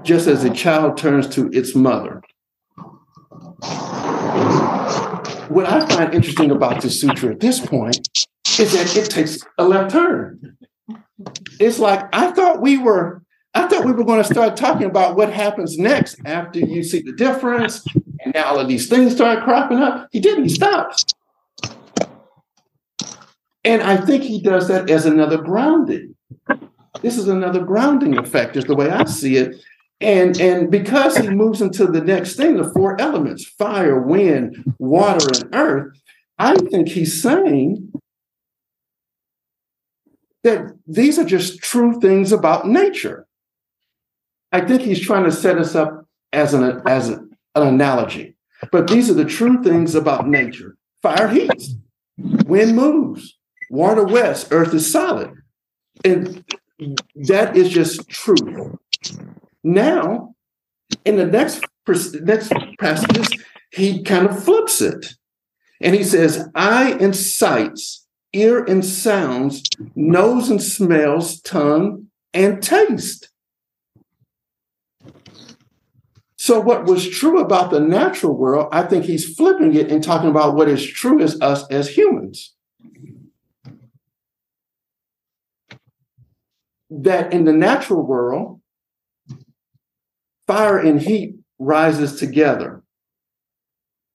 just 0.03 0.27
as 0.27 0.43
a 0.43 0.49
child 0.49 0.97
turns 0.97 1.27
to 1.29 1.49
its 1.53 1.73
mother. 1.73 2.21
What 5.47 5.65
I 5.65 5.87
find 5.87 6.13
interesting 6.13 6.51
about 6.51 6.81
this 6.81 6.99
sutra 6.99 7.31
at 7.31 7.39
this 7.39 7.65
point 7.65 8.09
is 8.59 8.73
that 8.73 8.97
it 8.97 9.09
takes 9.09 9.39
a 9.57 9.65
left 9.65 9.91
turn. 9.91 10.57
It's 11.61 11.79
like 11.79 12.13
I 12.13 12.31
thought 12.31 12.61
we 12.61 12.77
were 12.77 13.23
I 13.53 13.67
thought 13.67 13.85
we 13.85 13.93
were 13.93 14.03
going 14.03 14.21
to 14.21 14.33
start 14.33 14.57
talking 14.57 14.87
about 14.87 15.15
what 15.15 15.31
happens 15.31 15.77
next 15.77 16.19
after 16.25 16.59
you 16.59 16.83
see 16.83 17.01
the 17.01 17.13
difference, 17.13 17.85
and 18.19 18.33
now 18.33 18.45
all 18.45 18.59
of 18.59 18.67
these 18.67 18.89
things 18.89 19.15
start 19.15 19.43
cropping 19.43 19.77
up. 19.77 20.09
He 20.11 20.19
didn't. 20.19 20.45
He 20.45 20.49
stops. 20.49 21.05
And 23.63 23.81
I 23.81 23.95
think 23.95 24.23
he 24.23 24.41
does 24.41 24.67
that 24.67 24.89
as 24.89 25.05
another 25.05 25.37
grounding. 25.37 26.12
This 27.03 27.17
is 27.17 27.27
another 27.27 27.63
grounding 27.63 28.17
effect, 28.17 28.55
is 28.55 28.63
the 28.63 28.75
way 28.75 28.89
I 28.89 29.03
see 29.03 29.35
it. 29.35 29.63
And, 29.99 30.39
and 30.39 30.71
because 30.71 31.17
he 31.17 31.29
moves 31.29 31.61
into 31.61 31.85
the 31.85 32.01
next 32.01 32.35
thing, 32.35 32.55
the 32.57 32.71
four 32.71 32.99
elements 32.99 33.45
fire, 33.45 33.99
wind, 33.99 34.75
water, 34.79 35.27
and 35.33 35.53
earth, 35.53 35.97
I 36.39 36.55
think 36.55 36.87
he's 36.87 37.21
saying 37.21 37.91
that 40.43 40.73
these 40.87 41.19
are 41.19 41.25
just 41.25 41.59
true 41.59 41.99
things 41.99 42.31
about 42.31 42.67
nature. 42.67 43.27
I 44.51 44.61
think 44.61 44.81
he's 44.81 44.99
trying 44.99 45.25
to 45.25 45.31
set 45.31 45.57
us 45.57 45.75
up 45.75 46.05
as 46.31 46.53
an, 46.53 46.81
as 46.87 47.09
an 47.09 47.35
analogy. 47.55 48.35
But 48.71 48.87
these 48.87 49.09
are 49.09 49.13
the 49.13 49.25
true 49.25 49.61
things 49.61 49.93
about 49.93 50.27
nature. 50.27 50.77
Fire 51.01 51.27
heats, 51.27 51.75
wind 52.17 52.75
moves, 52.75 53.37
water 53.69 54.05
wets, 54.05 54.47
earth 54.51 54.73
is 54.73 54.89
solid. 54.89 55.31
And 56.05 56.43
that 56.79 57.55
is 57.55 57.69
just 57.69 58.07
truth. 58.09 58.77
Now, 59.63 60.35
in 61.05 61.17
the 61.17 61.25
next, 61.25 61.63
next 62.21 62.51
passages, 62.79 63.29
he 63.71 64.03
kind 64.03 64.27
of 64.27 64.43
flips 64.43 64.81
it. 64.81 65.15
And 65.81 65.95
he 65.95 66.03
says, 66.03 66.49
eye 66.55 66.97
and 66.99 67.15
sights, 67.15 68.05
ear 68.31 68.63
and 68.63 68.83
sounds, 68.85 69.63
nose 69.95 70.49
and 70.49 70.61
smells, 70.61 71.41
tongue 71.41 72.07
and 72.33 72.61
taste. 72.61 73.29
So, 76.37 76.59
what 76.59 76.85
was 76.85 77.07
true 77.07 77.39
about 77.39 77.71
the 77.71 77.79
natural 77.79 78.35
world, 78.35 78.67
I 78.73 78.83
think 78.83 79.05
he's 79.05 79.33
flipping 79.33 79.75
it 79.75 79.89
and 79.89 80.03
talking 80.03 80.29
about 80.29 80.55
what 80.55 80.67
is 80.67 80.85
true 80.85 81.21
as 81.21 81.39
us 81.39 81.65
as 81.69 81.95
humans. 81.95 82.53
That 87.01 87.33
in 87.33 87.45
the 87.45 87.53
natural 87.53 88.05
world, 88.05 88.61
fire 90.45 90.77
and 90.77 91.01
heat 91.01 91.35
rises 91.57 92.19
together, 92.19 92.83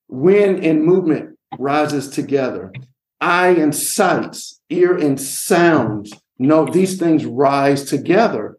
wind 0.08 0.64
and 0.64 0.84
movement 0.84 1.38
rises 1.58 2.08
together, 2.08 2.72
eye 3.20 3.48
and 3.48 3.74
sights, 3.74 4.60
ear 4.70 4.96
and 4.96 5.20
sounds. 5.20 6.12
No, 6.38 6.66
these 6.66 6.98
things 6.98 7.24
rise 7.24 7.84
together, 7.84 8.58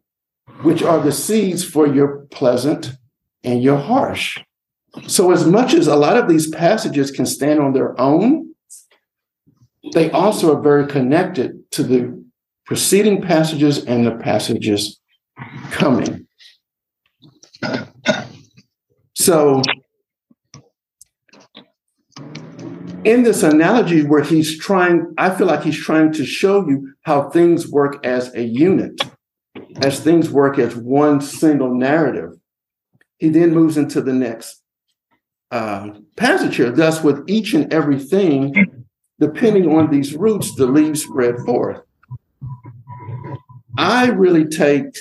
which 0.64 0.84
are 0.84 1.00
the 1.02 1.14
seeds 1.14 1.64
for 1.64 1.88
your 1.88 2.28
pleasant 2.32 2.98
and 3.44 3.64
you're 3.64 3.78
harsh. 3.78 4.38
So, 5.08 5.32
as 5.32 5.46
much 5.46 5.74
as 5.74 5.88
a 5.88 5.96
lot 5.96 6.18
of 6.18 6.28
these 6.28 6.50
passages 6.50 7.12
can 7.12 7.26
stand 7.26 7.60
on 7.60 7.74
their 7.74 8.00
own, 8.02 8.54
they 9.94 10.12
also 10.12 10.58
are 10.58 10.62
very 10.62 10.88
connected 10.88 11.72
to 11.72 11.84
the 11.84 12.19
preceding 12.70 13.22
passages 13.22 13.84
and 13.84 14.06
the 14.06 14.16
passages 14.16 15.02
coming. 15.72 16.26
So, 19.16 19.62
in 23.04 23.24
this 23.24 23.44
analogy 23.44 24.06
where 24.06 24.24
he's 24.24 24.58
trying, 24.58 25.14
I 25.18 25.32
feel 25.32 25.48
like 25.48 25.64
he's 25.64 25.78
trying 25.78 26.14
to 26.14 26.26
show 26.26 26.66
you 26.66 26.94
how 27.02 27.30
things 27.30 27.68
work 27.68 28.06
as 28.06 28.34
a 28.34 28.44
unit, 28.44 29.02
as 29.82 30.00
things 30.00 30.30
work 30.30 30.58
as 30.58 30.74
one 30.78 31.20
single 31.20 31.76
narrative 31.76 32.40
he 33.20 33.28
then 33.30 33.54
moves 33.54 33.78
into 33.78 34.02
the 34.02 34.14
next 34.14 34.64
uh, 35.52 35.90
passage 36.16 36.56
here. 36.56 36.72
Thus, 36.72 37.04
with 37.04 37.24
each 37.28 37.54
and 37.54 37.72
everything, 37.72 38.86
depending 39.20 39.70
on 39.70 39.92
these 39.92 40.16
roots, 40.16 40.56
the 40.56 40.66
leaves 40.66 41.04
spread 41.04 41.36
forth. 41.46 41.82
I 43.80 44.08
really 44.08 44.44
take, 44.44 44.98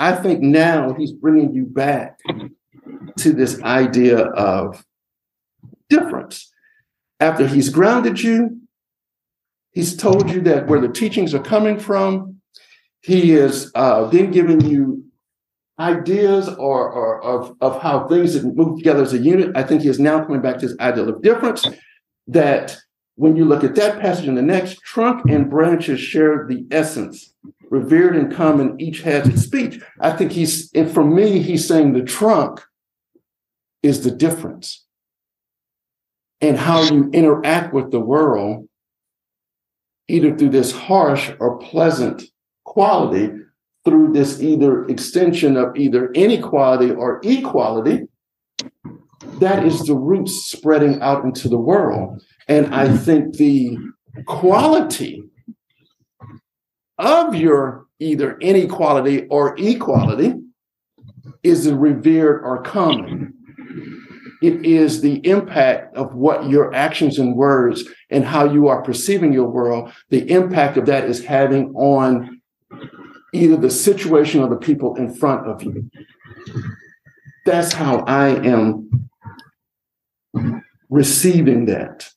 I 0.00 0.12
think 0.16 0.40
now 0.40 0.92
he's 0.94 1.12
bringing 1.12 1.54
you 1.54 1.66
back 1.66 2.18
to 3.18 3.32
this 3.32 3.62
idea 3.62 4.18
of 4.18 4.84
difference. 5.88 6.52
After 7.20 7.46
he's 7.46 7.68
grounded 7.68 8.20
you, 8.20 8.60
he's 9.70 9.96
told 9.96 10.30
you 10.30 10.40
that 10.40 10.66
where 10.66 10.80
the 10.80 10.88
teachings 10.88 11.32
are 11.32 11.42
coming 11.42 11.78
from, 11.78 12.40
he 13.02 13.34
is 13.34 13.70
uh, 13.76 14.06
then 14.06 14.32
giving 14.32 14.60
you 14.60 15.04
ideas 15.78 16.48
or, 16.48 16.90
or 16.90 17.22
of, 17.22 17.54
of 17.60 17.80
how 17.80 18.08
things 18.08 18.42
move 18.42 18.78
together 18.78 19.02
as 19.02 19.12
a 19.12 19.18
unit. 19.18 19.56
I 19.56 19.62
think 19.62 19.82
he 19.82 19.88
is 19.88 20.00
now 20.00 20.24
coming 20.24 20.42
back 20.42 20.58
to 20.58 20.66
his 20.66 20.76
ideal 20.80 21.08
of 21.08 21.22
difference 21.22 21.64
that 22.26 22.76
when 23.14 23.36
you 23.36 23.44
look 23.44 23.62
at 23.62 23.76
that 23.76 24.00
passage 24.00 24.26
in 24.26 24.34
the 24.34 24.42
next, 24.42 24.80
trunk 24.80 25.30
and 25.30 25.48
branches 25.48 26.00
share 26.00 26.46
the 26.48 26.66
essence. 26.72 27.33
Revered 27.70 28.16
in 28.16 28.30
common, 28.30 28.80
each 28.80 29.00
has 29.02 29.28
its 29.28 29.42
speech. 29.42 29.82
I 30.00 30.12
think 30.12 30.32
he's, 30.32 30.70
and 30.74 30.90
for 30.90 31.04
me, 31.04 31.40
he's 31.40 31.66
saying 31.66 31.92
the 31.92 32.02
trunk 32.02 32.60
is 33.82 34.04
the 34.04 34.10
difference. 34.10 34.84
And 36.40 36.58
how 36.58 36.82
you 36.82 37.10
interact 37.12 37.72
with 37.72 37.90
the 37.90 38.00
world, 38.00 38.68
either 40.08 40.36
through 40.36 40.50
this 40.50 40.72
harsh 40.72 41.30
or 41.40 41.58
pleasant 41.58 42.22
quality, 42.64 43.30
through 43.84 44.12
this 44.12 44.40
either 44.42 44.84
extension 44.86 45.56
of 45.56 45.76
either 45.76 46.10
inequality 46.12 46.90
or 46.90 47.20
equality, 47.22 48.08
that 49.40 49.64
is 49.64 49.80
the 49.80 49.94
roots 49.94 50.32
spreading 50.46 51.00
out 51.00 51.24
into 51.24 51.48
the 51.48 51.58
world. 51.58 52.22
And 52.48 52.74
I 52.74 52.94
think 52.96 53.36
the 53.36 53.76
quality 54.26 55.22
of 56.98 57.34
your 57.34 57.86
either 57.98 58.38
inequality 58.38 59.26
or 59.28 59.56
equality 59.58 60.34
is 61.42 61.70
revered 61.70 62.42
or 62.42 62.62
common. 62.62 63.34
It 64.42 64.64
is 64.66 65.00
the 65.00 65.26
impact 65.26 65.96
of 65.96 66.14
what 66.14 66.48
your 66.48 66.74
actions 66.74 67.18
and 67.18 67.34
words 67.34 67.84
and 68.10 68.24
how 68.24 68.44
you 68.44 68.68
are 68.68 68.82
perceiving 68.82 69.32
your 69.32 69.48
world, 69.48 69.92
the 70.10 70.30
impact 70.30 70.76
of 70.76 70.86
that 70.86 71.04
is 71.04 71.24
having 71.24 71.74
on 71.74 72.42
either 73.32 73.56
the 73.56 73.70
situation 73.70 74.42
or 74.42 74.48
the 74.48 74.56
people 74.56 74.96
in 74.96 75.14
front 75.14 75.46
of 75.48 75.62
you. 75.62 75.90
That's 77.46 77.72
how 77.72 78.00
I 78.00 78.28
am 78.28 79.08
receiving 80.88 81.66
that. 81.66 82.08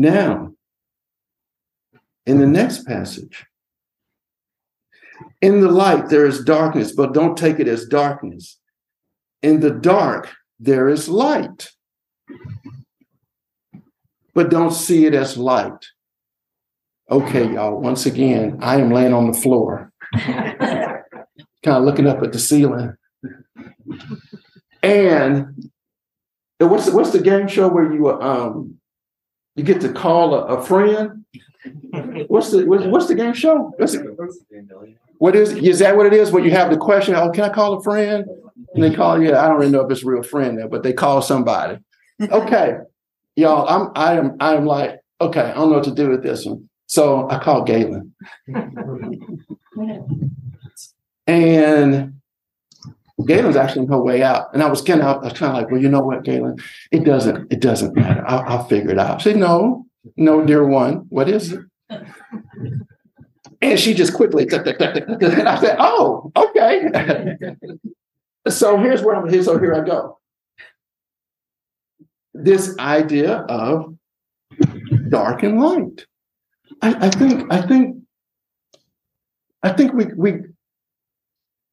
Now, 0.00 0.54
in 2.24 2.38
the 2.38 2.46
next 2.46 2.86
passage, 2.86 3.44
in 5.42 5.60
the 5.60 5.70
light 5.70 6.08
there 6.08 6.24
is 6.24 6.42
darkness, 6.42 6.92
but 6.92 7.12
don't 7.12 7.36
take 7.36 7.60
it 7.60 7.68
as 7.68 7.84
darkness. 7.84 8.58
In 9.42 9.60
the 9.60 9.70
dark 9.70 10.30
there 10.58 10.88
is 10.88 11.10
light, 11.10 11.68
but 14.32 14.48
don't 14.48 14.72
see 14.72 15.04
it 15.04 15.12
as 15.12 15.36
light. 15.36 15.84
Okay, 17.10 17.52
y'all, 17.52 17.78
once 17.78 18.06
again, 18.06 18.56
I 18.62 18.80
am 18.80 18.90
laying 18.90 19.12
on 19.12 19.30
the 19.30 19.38
floor, 19.38 19.92
kind 20.14 21.04
of 21.66 21.84
looking 21.84 22.06
up 22.06 22.22
at 22.22 22.32
the 22.32 22.38
ceiling. 22.38 22.94
And 24.82 25.70
what's 26.58 26.86
the, 26.86 26.96
what's 26.96 27.10
the 27.10 27.20
game 27.20 27.48
show 27.48 27.68
where 27.68 27.92
you 27.92 28.08
um 28.08 28.79
you 29.56 29.64
get 29.64 29.80
to 29.82 29.92
call 29.92 30.34
a, 30.34 30.56
a 30.56 30.62
friend? 30.62 31.24
What's 32.28 32.50
the 32.50 32.64
what's, 32.66 32.84
what's 32.84 33.06
the 33.08 33.14
game 33.14 33.34
show? 33.34 33.72
What's 33.76 33.94
it, 33.94 34.06
what 35.18 35.36
is 35.36 35.52
is 35.52 35.80
that 35.80 35.96
what 35.96 36.06
it 36.06 36.12
is? 36.12 36.30
Where 36.30 36.42
you 36.42 36.50
have 36.52 36.70
the 36.70 36.78
question, 36.78 37.14
oh, 37.14 37.30
can 37.30 37.44
I 37.44 37.50
call 37.50 37.74
a 37.74 37.82
friend? 37.82 38.26
And 38.74 38.82
they 38.82 38.94
call 38.94 39.20
you. 39.20 39.36
I 39.36 39.48
don't 39.48 39.58
really 39.58 39.70
know 39.70 39.82
if 39.82 39.90
it's 39.90 40.02
a 40.02 40.06
real 40.06 40.22
friend 40.22 40.56
there, 40.56 40.68
but 40.68 40.82
they 40.82 40.92
call 40.92 41.22
somebody. 41.22 41.78
Okay, 42.20 42.76
y'all. 43.36 43.68
I'm 43.68 43.90
I 43.94 44.18
am 44.18 44.36
I 44.40 44.54
am 44.54 44.64
like 44.66 45.00
okay. 45.20 45.40
I 45.40 45.54
don't 45.54 45.70
know 45.70 45.76
what 45.76 45.84
to 45.84 45.94
do 45.94 46.08
with 46.10 46.22
this 46.22 46.46
one. 46.46 46.68
So 46.86 47.28
I 47.30 47.38
called 47.38 47.66
Galen, 47.66 48.14
and 51.26 52.19
Galen's 53.24 53.56
actually 53.56 53.82
on 53.82 53.88
her 53.88 54.02
way 54.02 54.22
out, 54.22 54.52
and 54.52 54.62
I 54.62 54.68
was 54.68 54.82
kind 54.82 55.02
of 55.02 55.22
I 55.22 55.28
was 55.28 55.38
kind 55.38 55.56
of 55.56 55.62
like, 55.62 55.70
well, 55.70 55.80
you 55.80 55.88
know 55.88 56.00
what, 56.00 56.24
Galen, 56.24 56.58
it 56.90 57.04
doesn't 57.04 57.52
it 57.52 57.60
doesn't 57.60 57.94
matter. 57.96 58.24
I'll, 58.26 58.44
I'll 58.46 58.64
figure 58.64 58.90
it 58.90 58.98
out. 58.98 59.20
I 59.20 59.22
said, 59.22 59.36
no, 59.36 59.86
no, 60.16 60.44
dear 60.44 60.64
one, 60.64 61.06
what 61.08 61.28
is 61.28 61.52
it? 61.52 61.60
And 63.62 63.78
she 63.78 63.92
just 63.92 64.14
quickly, 64.14 64.48
and 64.50 65.48
I 65.48 65.60
said, 65.60 65.76
oh, 65.78 66.32
okay. 66.34 66.88
so 68.48 68.78
here's 68.78 69.02
where 69.02 69.16
I'm 69.16 69.28
here. 69.28 69.42
So 69.42 69.58
here 69.58 69.74
I 69.74 69.86
go. 69.86 70.18
This 72.32 72.76
idea 72.78 73.38
of 73.48 73.96
dark 75.10 75.42
and 75.42 75.60
light. 75.60 76.06
I, 76.80 77.06
I 77.06 77.10
think, 77.10 77.52
I 77.52 77.60
think, 77.66 77.96
I 79.62 79.72
think 79.72 79.92
we 79.92 80.06
we 80.16 80.32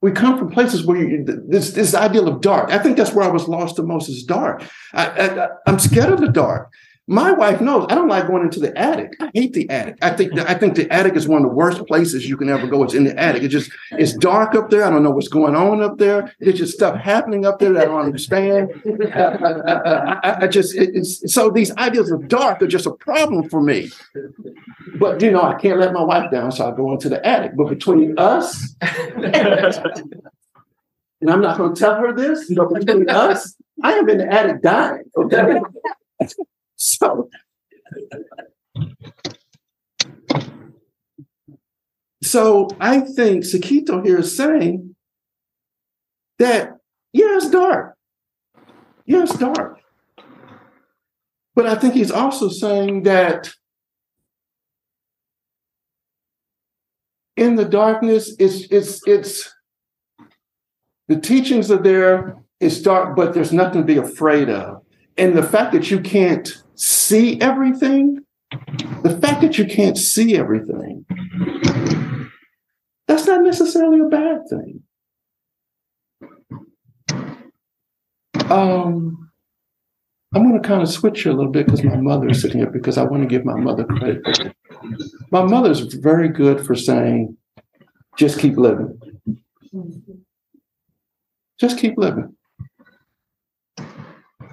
we 0.01 0.11
come 0.11 0.37
from 0.37 0.51
places 0.51 0.85
where 0.85 0.97
you, 0.97 1.23
this 1.47 1.71
this 1.71 1.95
ideal 1.95 2.27
of 2.27 2.41
dark. 2.41 2.71
I 2.71 2.77
think 2.77 2.97
that's 2.97 3.13
where 3.13 3.25
I 3.25 3.31
was 3.31 3.47
lost 3.47 3.77
the 3.77 3.83
most 3.83 4.09
is 4.09 4.23
dark. 4.23 4.63
I, 4.93 5.07
I, 5.07 5.47
I'm 5.65 5.79
scared 5.79 6.13
of 6.13 6.19
the 6.19 6.29
dark. 6.29 6.71
My 7.09 7.31
wife 7.31 7.61
knows 7.61 7.85
I 7.89 7.95
don't 7.95 8.09
like 8.09 8.27
going 8.27 8.43
into 8.43 8.59
the 8.59 8.77
attic. 8.77 9.13
I 9.21 9.31
hate 9.33 9.53
the 9.53 9.69
attic. 9.69 9.95
I 10.01 10.09
think 10.09 10.37
I 10.37 10.53
think 10.53 10.75
the 10.75 10.91
attic 10.91 11.15
is 11.15 11.25
one 11.25 11.41
of 11.41 11.49
the 11.49 11.55
worst 11.55 11.87
places 11.87 12.27
you 12.27 12.35
can 12.35 12.49
ever 12.49 12.67
go. 12.67 12.83
It's 12.83 12.93
in 12.93 13.05
the 13.05 13.17
attic. 13.17 13.43
It 13.43 13.47
just 13.47 13.71
it's 13.91 14.11
dark 14.13 14.55
up 14.55 14.69
there. 14.69 14.83
I 14.83 14.89
don't 14.89 15.03
know 15.03 15.11
what's 15.11 15.29
going 15.29 15.55
on 15.55 15.81
up 15.81 15.99
there. 15.99 16.35
There's 16.41 16.57
just 16.57 16.73
stuff 16.73 16.99
happening 16.99 17.45
up 17.45 17.59
there 17.59 17.71
that 17.71 17.83
I 17.83 17.85
don't 17.85 18.03
understand. 18.03 18.71
Uh, 19.17 20.19
I, 20.21 20.43
I, 20.43 20.47
just 20.47 20.75
it's 20.75 21.33
so 21.33 21.49
these 21.49 21.73
ideas 21.77 22.11
of 22.11 22.27
dark 22.27 22.61
are 22.61 22.67
just 22.67 22.85
a 22.85 22.91
problem 22.91 23.47
for 23.49 23.61
me. 23.61 23.89
But 24.99 25.21
you 25.21 25.31
know 25.31 25.43
I 25.43 25.53
can't 25.55 25.79
let 25.79 25.93
my 25.93 26.03
wife 26.03 26.29
down, 26.29 26.51
so 26.51 26.69
I 26.69 26.75
go 26.75 26.91
into 26.91 27.07
the 27.07 27.25
attic. 27.25 27.53
But 27.55 27.69
between 27.69 28.19
us, 28.19 28.75
and 28.81 29.25
I'm 31.29 31.41
not 31.41 31.57
going 31.57 31.73
to 31.73 31.79
tell 31.79 31.95
her 31.95 32.11
this, 32.11 32.53
but 32.53 32.73
between 32.73 33.09
us, 33.09 33.55
I 33.81 33.93
am 33.93 34.09
in 34.09 34.17
the 34.17 34.27
attic 34.29 34.61
dying. 34.61 35.03
Okay. 35.15 35.61
So, 36.77 37.29
so 42.23 42.69
I 42.79 42.99
think 43.01 43.43
Sakito 43.43 44.05
here 44.05 44.19
is 44.19 44.37
saying 44.37 44.95
that, 46.39 46.77
yeah, 47.13 47.35
it's 47.35 47.49
dark. 47.49 47.95
Yeah, 49.05 49.23
it's 49.23 49.37
dark. 49.37 49.79
But 51.55 51.65
I 51.65 51.75
think 51.75 51.95
he's 51.95 52.11
also 52.11 52.49
saying 52.49 53.03
that 53.03 53.49
in 57.35 57.55
the 57.55 57.65
darkness, 57.65 58.35
it's 58.37 58.67
it's 58.69 59.01
it's 59.07 59.51
the 61.07 61.19
teachings 61.19 61.71
are 61.71 61.81
there, 61.81 62.35
it's 62.59 62.81
dark, 62.81 63.15
but 63.15 63.33
there's 63.33 63.53
nothing 63.53 63.81
to 63.81 63.87
be 63.87 63.97
afraid 63.97 64.49
of. 64.49 64.83
And 65.17 65.35
the 65.35 65.43
fact 65.43 65.73
that 65.73 65.89
you 65.89 65.99
can't 65.99 66.63
see 66.75 67.41
everything, 67.41 68.19
the 69.03 69.17
fact 69.21 69.41
that 69.41 69.57
you 69.57 69.65
can't 69.65 69.97
see 69.97 70.37
everything, 70.37 71.05
that's 73.07 73.25
not 73.25 73.41
necessarily 73.41 73.99
a 73.99 74.05
bad 74.05 74.41
thing. 74.47 74.83
Um, 78.49 79.31
I'm 80.33 80.47
going 80.47 80.61
to 80.61 80.67
kind 80.67 80.81
of 80.81 80.89
switch 80.89 81.23
here 81.23 81.31
a 81.31 81.35
little 81.35 81.51
bit 81.51 81.65
because 81.65 81.83
my 81.83 81.97
mother 81.97 82.29
is 82.29 82.41
sitting 82.41 82.59
here 82.59 82.69
because 82.69 82.97
I 82.97 83.03
want 83.03 83.23
to 83.23 83.27
give 83.27 83.43
my 83.43 83.55
mother 83.55 83.85
credit. 83.85 84.21
My 85.31 85.41
mother's 85.41 85.81
very 85.95 86.29
good 86.29 86.65
for 86.65 86.75
saying, 86.75 87.35
just 88.17 88.39
keep 88.39 88.55
living. 88.55 88.99
Just 91.59 91.79
keep 91.79 91.97
living. 91.97 92.36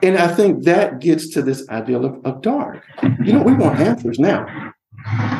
And 0.04 0.18
I 0.18 0.28
think 0.28 0.64
that 0.64 1.00
gets 1.00 1.30
to 1.30 1.40
this 1.40 1.66
ideal 1.70 2.04
of, 2.04 2.20
of 2.26 2.42
dark. 2.42 2.84
You 3.24 3.32
know, 3.32 3.42
we 3.42 3.54
want 3.54 3.80
answers 3.80 4.18
now. 4.18 4.44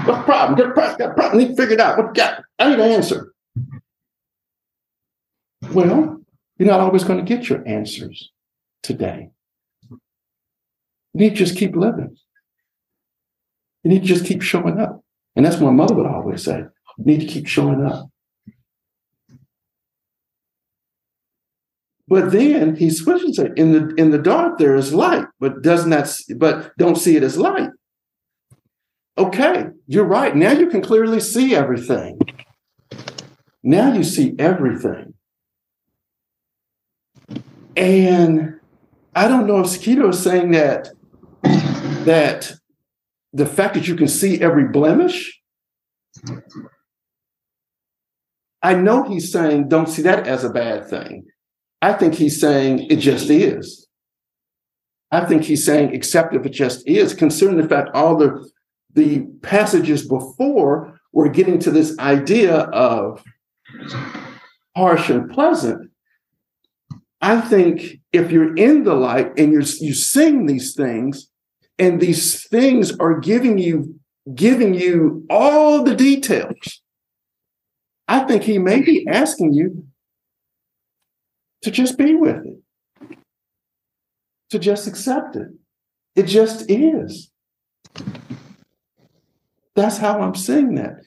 What's 0.04 0.18
the 0.18 0.22
problem? 0.24 0.58
Get 0.58 0.70
a 0.70 0.72
problem. 0.72 0.98
Got 0.98 1.10
a 1.10 1.14
problem. 1.14 1.38
Need 1.38 1.48
to 1.48 1.56
figure 1.56 1.74
it 1.74 1.80
out. 1.80 1.98
What 1.98 2.14
got? 2.14 2.42
I 2.58 2.70
need 2.70 2.80
an 2.80 2.90
answer. 2.90 3.34
Well, 5.72 6.22
you're 6.56 6.68
not 6.68 6.80
always 6.80 7.04
going 7.04 7.22
to 7.22 7.36
get 7.36 7.50
your 7.50 7.66
answers 7.68 8.30
today. 8.82 9.28
You 9.90 10.00
need 11.12 11.30
to 11.30 11.36
just 11.36 11.58
keep 11.58 11.76
living. 11.76 12.16
You 13.82 13.90
need 13.90 14.00
to 14.00 14.08
just 14.08 14.24
keep 14.24 14.40
showing 14.40 14.80
up. 14.80 15.04
And 15.36 15.44
that's 15.44 15.56
what 15.56 15.70
my 15.70 15.76
mother 15.76 15.94
would 15.94 16.06
always 16.06 16.42
say. 16.42 16.64
You 16.96 17.04
need 17.04 17.20
to 17.20 17.26
keep 17.26 17.46
showing 17.46 17.84
up. 17.84 18.08
But 22.06 22.32
then 22.32 22.76
he 22.76 22.90
switches 22.90 23.38
it. 23.38 23.56
In 23.56 23.72
the 23.72 23.94
in 23.94 24.10
the 24.10 24.18
dark 24.18 24.58
there 24.58 24.74
is 24.74 24.92
light, 24.92 25.26
but 25.40 25.62
does 25.62 25.86
not 25.86 26.04
that 26.04 26.38
but 26.38 26.76
don't 26.76 26.96
see 26.96 27.16
it 27.16 27.22
as 27.22 27.38
light. 27.38 27.70
Okay, 29.16 29.66
you're 29.86 30.04
right. 30.04 30.34
Now 30.34 30.52
you 30.52 30.68
can 30.68 30.82
clearly 30.82 31.20
see 31.20 31.54
everything. 31.54 32.18
Now 33.62 33.92
you 33.92 34.04
see 34.04 34.34
everything. 34.38 35.14
And 37.76 38.60
I 39.14 39.28
don't 39.28 39.46
know 39.46 39.60
if 39.60 39.66
Sakito 39.66 40.10
is 40.10 40.22
saying 40.22 40.50
that 40.50 40.90
that 42.04 42.52
the 43.32 43.46
fact 43.46 43.74
that 43.74 43.88
you 43.88 43.96
can 43.96 44.08
see 44.08 44.40
every 44.40 44.68
blemish. 44.68 45.40
I 48.62 48.74
know 48.74 49.04
he's 49.04 49.30
saying 49.30 49.68
don't 49.68 49.88
see 49.88 50.02
that 50.02 50.26
as 50.26 50.44
a 50.44 50.50
bad 50.50 50.88
thing. 50.88 51.26
I 51.84 51.92
think 51.92 52.14
he's 52.14 52.40
saying 52.40 52.86
it 52.88 52.96
just 52.96 53.28
is. 53.28 53.86
I 55.10 55.26
think 55.26 55.42
he's 55.42 55.66
saying 55.66 55.94
accept 55.94 56.34
if 56.34 56.46
it 56.46 56.52
just 56.52 56.88
is, 56.88 57.12
considering 57.12 57.58
the 57.58 57.68
fact 57.68 57.90
all 57.92 58.16
the 58.16 58.30
the 58.94 59.26
passages 59.42 60.08
before 60.08 60.98
were 61.12 61.28
getting 61.28 61.58
to 61.58 61.70
this 61.70 61.98
idea 61.98 62.54
of 62.54 63.22
harsh 64.74 65.10
and 65.10 65.30
pleasant. 65.30 65.90
I 67.20 67.42
think 67.42 68.00
if 68.14 68.32
you're 68.32 68.56
in 68.56 68.84
the 68.84 68.94
light 68.94 69.38
and 69.38 69.52
you're 69.52 69.68
you 69.88 69.92
sing 69.92 70.46
these 70.46 70.74
things, 70.74 71.28
and 71.78 72.00
these 72.00 72.48
things 72.48 72.96
are 72.98 73.20
giving 73.20 73.58
you 73.58 74.00
giving 74.34 74.72
you 74.72 75.26
all 75.28 75.82
the 75.82 75.94
details. 75.94 76.80
I 78.08 78.20
think 78.20 78.44
he 78.44 78.56
may 78.56 78.80
be 78.80 79.06
asking 79.06 79.52
you 79.52 79.86
to 81.64 81.70
just 81.70 81.96
be 81.96 82.14
with 82.14 82.44
it, 82.44 83.18
to 84.50 84.58
just 84.58 84.86
accept 84.86 85.34
it. 85.34 85.48
It 86.14 86.24
just 86.24 86.70
is. 86.70 87.30
That's 89.74 89.96
how 89.96 90.20
I'm 90.20 90.34
seeing 90.34 90.74
that. 90.76 91.00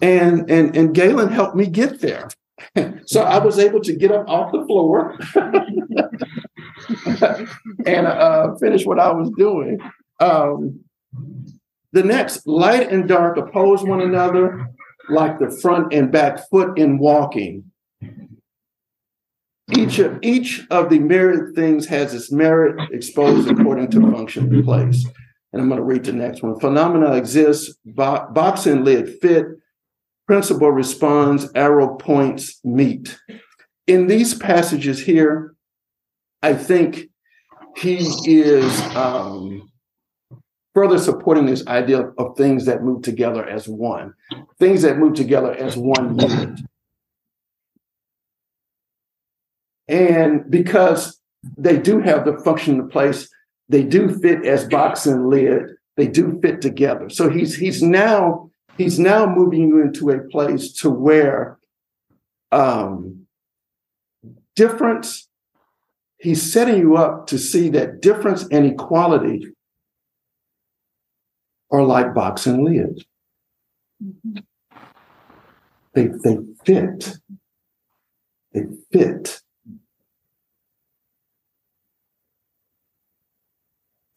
And 0.00 0.50
and 0.50 0.76
and 0.76 0.94
Galen 0.94 1.30
helped 1.30 1.54
me 1.54 1.66
get 1.66 2.00
there. 2.00 2.28
so 3.06 3.22
I 3.22 3.38
was 3.38 3.58
able 3.58 3.80
to 3.80 3.94
get 3.94 4.10
up 4.10 4.28
off 4.28 4.52
the 4.52 4.64
floor 4.66 5.18
and 7.86 8.06
uh, 8.06 8.54
finish 8.56 8.86
what 8.86 8.98
I 8.98 9.12
was 9.12 9.30
doing. 9.36 9.78
Um, 10.20 10.80
the 11.92 12.02
next, 12.02 12.46
light 12.46 12.90
and 12.90 13.06
dark 13.06 13.36
oppose 13.36 13.82
one 13.82 14.00
another 14.00 14.70
like 15.10 15.38
the 15.38 15.50
front 15.50 15.92
and 15.92 16.10
back 16.10 16.48
foot 16.48 16.78
in 16.78 16.98
walking. 16.98 17.70
Each 19.76 19.98
of 19.98 20.18
each 20.22 20.66
of 20.70 20.90
the 20.90 20.98
mirrored 20.98 21.54
things 21.54 21.86
has 21.86 22.14
its 22.14 22.30
merit 22.30 22.90
exposed 22.92 23.50
according 23.50 23.90
to 23.92 24.12
function 24.12 24.52
and 24.52 24.64
place. 24.64 25.06
And 25.52 25.60
I'm 25.60 25.68
going 25.68 25.78
to 25.80 25.84
read 25.84 26.04
the 26.04 26.12
next 26.12 26.42
one. 26.42 26.58
Phenomena 26.58 27.14
exists, 27.14 27.76
bo- 27.84 28.26
box 28.30 28.66
and 28.66 28.84
lid 28.84 29.18
fit, 29.20 29.46
principle 30.26 30.70
responds, 30.70 31.48
arrow 31.54 31.96
points 31.96 32.60
meet. 32.64 33.18
In 33.86 34.06
these 34.06 34.34
passages 34.34 35.00
here, 35.00 35.54
I 36.42 36.54
think 36.54 37.08
he 37.76 37.96
is 37.96 38.80
um, 38.96 39.70
further 40.74 40.98
supporting 40.98 41.46
this 41.46 41.66
idea 41.66 42.10
of 42.18 42.36
things 42.36 42.64
that 42.66 42.82
move 42.82 43.02
together 43.02 43.46
as 43.46 43.68
one, 43.68 44.14
things 44.58 44.82
that 44.82 44.98
move 44.98 45.14
together 45.14 45.52
as 45.54 45.76
one 45.76 46.18
unit. 46.18 46.60
And 49.92 50.50
because 50.50 51.20
they 51.58 51.78
do 51.78 52.00
have 52.00 52.24
the 52.24 52.38
function 52.38 52.76
in 52.80 52.88
place, 52.88 53.28
they 53.68 53.82
do 53.82 54.08
fit 54.18 54.46
as 54.46 54.66
box 54.66 55.06
and 55.06 55.28
lid, 55.28 55.64
they 55.96 56.06
do 56.08 56.40
fit 56.40 56.62
together. 56.62 57.10
So 57.10 57.28
he's 57.28 57.54
he's 57.56 57.82
now 57.82 58.50
he's 58.78 58.98
now 58.98 59.26
moving 59.26 59.68
you 59.68 59.82
into 59.82 60.10
a 60.10 60.20
place 60.20 60.72
to 60.80 60.88
where 60.90 61.58
um 62.52 63.26
difference 64.56 65.28
he's 66.16 66.52
setting 66.52 66.78
you 66.78 66.96
up 66.96 67.26
to 67.26 67.38
see 67.38 67.68
that 67.70 68.00
difference 68.00 68.46
and 68.50 68.64
equality 68.64 69.46
are 71.70 71.82
like 71.82 72.14
box 72.14 72.46
and 72.46 72.64
lid. 72.64 73.04
Mm-hmm. 74.02 74.38
They, 75.94 76.06
they 76.06 76.38
fit. 76.64 77.18
They 78.52 78.62
fit. 78.90 79.41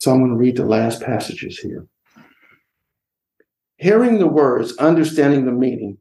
So 0.06 0.12
I'm 0.12 0.20
going 0.20 0.30
to 0.30 0.38
read 0.38 0.58
the 0.58 0.66
last 0.66 1.02
passages 1.02 1.58
here. 1.58 1.88
Hearing 3.78 4.20
the 4.20 4.28
words, 4.28 4.78
understanding 4.78 5.48
the 5.48 5.52
meaning, 5.52 5.98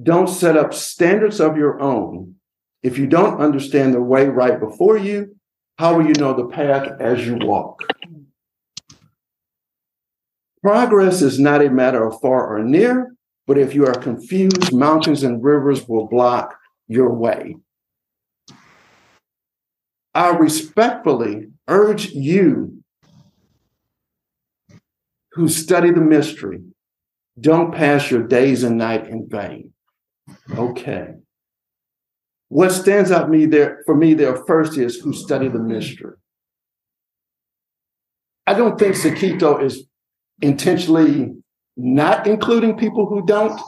don't 0.00 0.28
set 0.28 0.56
up 0.56 0.72
standards 0.72 1.40
of 1.40 1.56
your 1.56 1.80
own. 1.80 2.36
If 2.84 2.98
you 2.98 3.08
don't 3.08 3.40
understand 3.40 3.94
the 3.94 4.00
way 4.00 4.28
right 4.28 4.60
before 4.60 4.96
you, 4.96 5.34
how 5.76 5.96
will 5.96 6.06
you 6.06 6.12
know 6.12 6.34
the 6.34 6.46
path 6.46 6.88
as 7.00 7.26
you 7.26 7.36
walk? 7.40 7.82
Progress 10.62 11.20
is 11.20 11.40
not 11.40 11.64
a 11.64 11.68
matter 11.68 12.06
of 12.06 12.20
far 12.20 12.56
or 12.56 12.62
near, 12.62 13.12
but 13.44 13.58
if 13.58 13.74
you 13.74 13.86
are 13.86 13.94
confused, 13.94 14.72
mountains 14.72 15.24
and 15.24 15.42
rivers 15.42 15.88
will 15.88 16.06
block 16.06 16.56
your 16.86 17.12
way. 17.12 17.56
I 20.14 20.28
respectfully 20.28 21.48
urge 21.66 22.12
you 22.12 22.75
who 25.36 25.48
study 25.48 25.90
the 25.90 26.00
mystery, 26.00 26.60
don't 27.38 27.70
pass 27.70 28.10
your 28.10 28.26
days 28.26 28.64
and 28.64 28.78
night 28.78 29.06
in 29.06 29.28
vain. 29.28 29.70
Okay. 30.50 31.08
What 32.48 32.70
stands 32.70 33.12
out 33.12 33.28
me 33.28 33.44
there 33.44 33.82
for 33.84 33.94
me 33.94 34.14
there 34.14 34.36
first 34.46 34.78
is 34.78 34.96
who 34.96 35.12
study 35.12 35.48
the 35.48 35.58
mystery. 35.58 36.16
I 38.46 38.54
don't 38.54 38.78
think 38.78 38.94
Sekito 38.94 39.62
is 39.62 39.86
intentionally 40.40 41.34
not 41.76 42.26
including 42.26 42.78
people 42.78 43.04
who 43.04 43.26
don't 43.26 43.60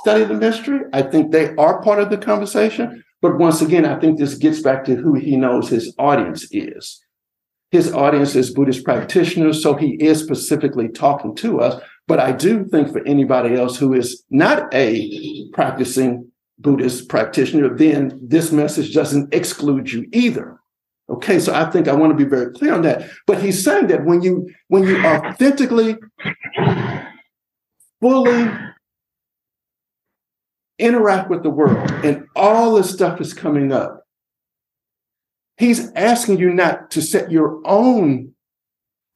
study 0.00 0.24
the 0.24 0.34
mystery. 0.34 0.80
I 0.94 1.02
think 1.02 1.32
they 1.32 1.54
are 1.56 1.82
part 1.82 2.00
of 2.00 2.08
the 2.08 2.16
conversation. 2.16 3.04
But 3.20 3.36
once 3.36 3.60
again, 3.60 3.84
I 3.84 4.00
think 4.00 4.18
this 4.18 4.36
gets 4.36 4.60
back 4.60 4.84
to 4.84 4.94
who 4.94 5.14
he 5.14 5.36
knows 5.36 5.68
his 5.68 5.94
audience 5.98 6.48
is. 6.50 7.04
His 7.70 7.92
audience 7.92 8.34
is 8.34 8.50
Buddhist 8.50 8.84
practitioners, 8.84 9.62
so 9.62 9.74
he 9.74 9.94
is 10.02 10.20
specifically 10.20 10.88
talking 10.88 11.36
to 11.36 11.60
us. 11.60 11.80
But 12.08 12.18
I 12.18 12.32
do 12.32 12.64
think 12.64 12.90
for 12.90 13.06
anybody 13.06 13.54
else 13.54 13.78
who 13.78 13.94
is 13.94 14.24
not 14.30 14.72
a 14.74 15.48
practicing 15.52 16.30
Buddhist 16.58 17.08
practitioner, 17.08 17.74
then 17.74 18.18
this 18.20 18.50
message 18.50 18.92
doesn't 18.92 19.32
exclude 19.32 19.92
you 19.92 20.08
either. 20.12 20.58
Okay, 21.08 21.38
so 21.38 21.54
I 21.54 21.68
think 21.70 21.88
I 21.88 21.94
want 21.94 22.16
to 22.16 22.24
be 22.24 22.28
very 22.28 22.52
clear 22.52 22.74
on 22.74 22.82
that. 22.82 23.08
But 23.26 23.42
he's 23.42 23.62
saying 23.62 23.88
that 23.88 24.04
when 24.04 24.22
you 24.22 24.48
when 24.68 24.84
you 24.84 25.04
authentically, 25.04 25.96
fully 28.00 28.50
interact 30.78 31.28
with 31.28 31.42
the 31.42 31.50
world 31.50 31.90
and 32.04 32.26
all 32.34 32.74
this 32.74 32.90
stuff 32.90 33.20
is 33.20 33.34
coming 33.34 33.72
up, 33.72 34.04
he's 35.60 35.92
asking 35.92 36.38
you 36.38 36.52
not 36.52 36.90
to 36.90 37.02
set 37.02 37.30
your 37.30 37.60
own 37.66 38.32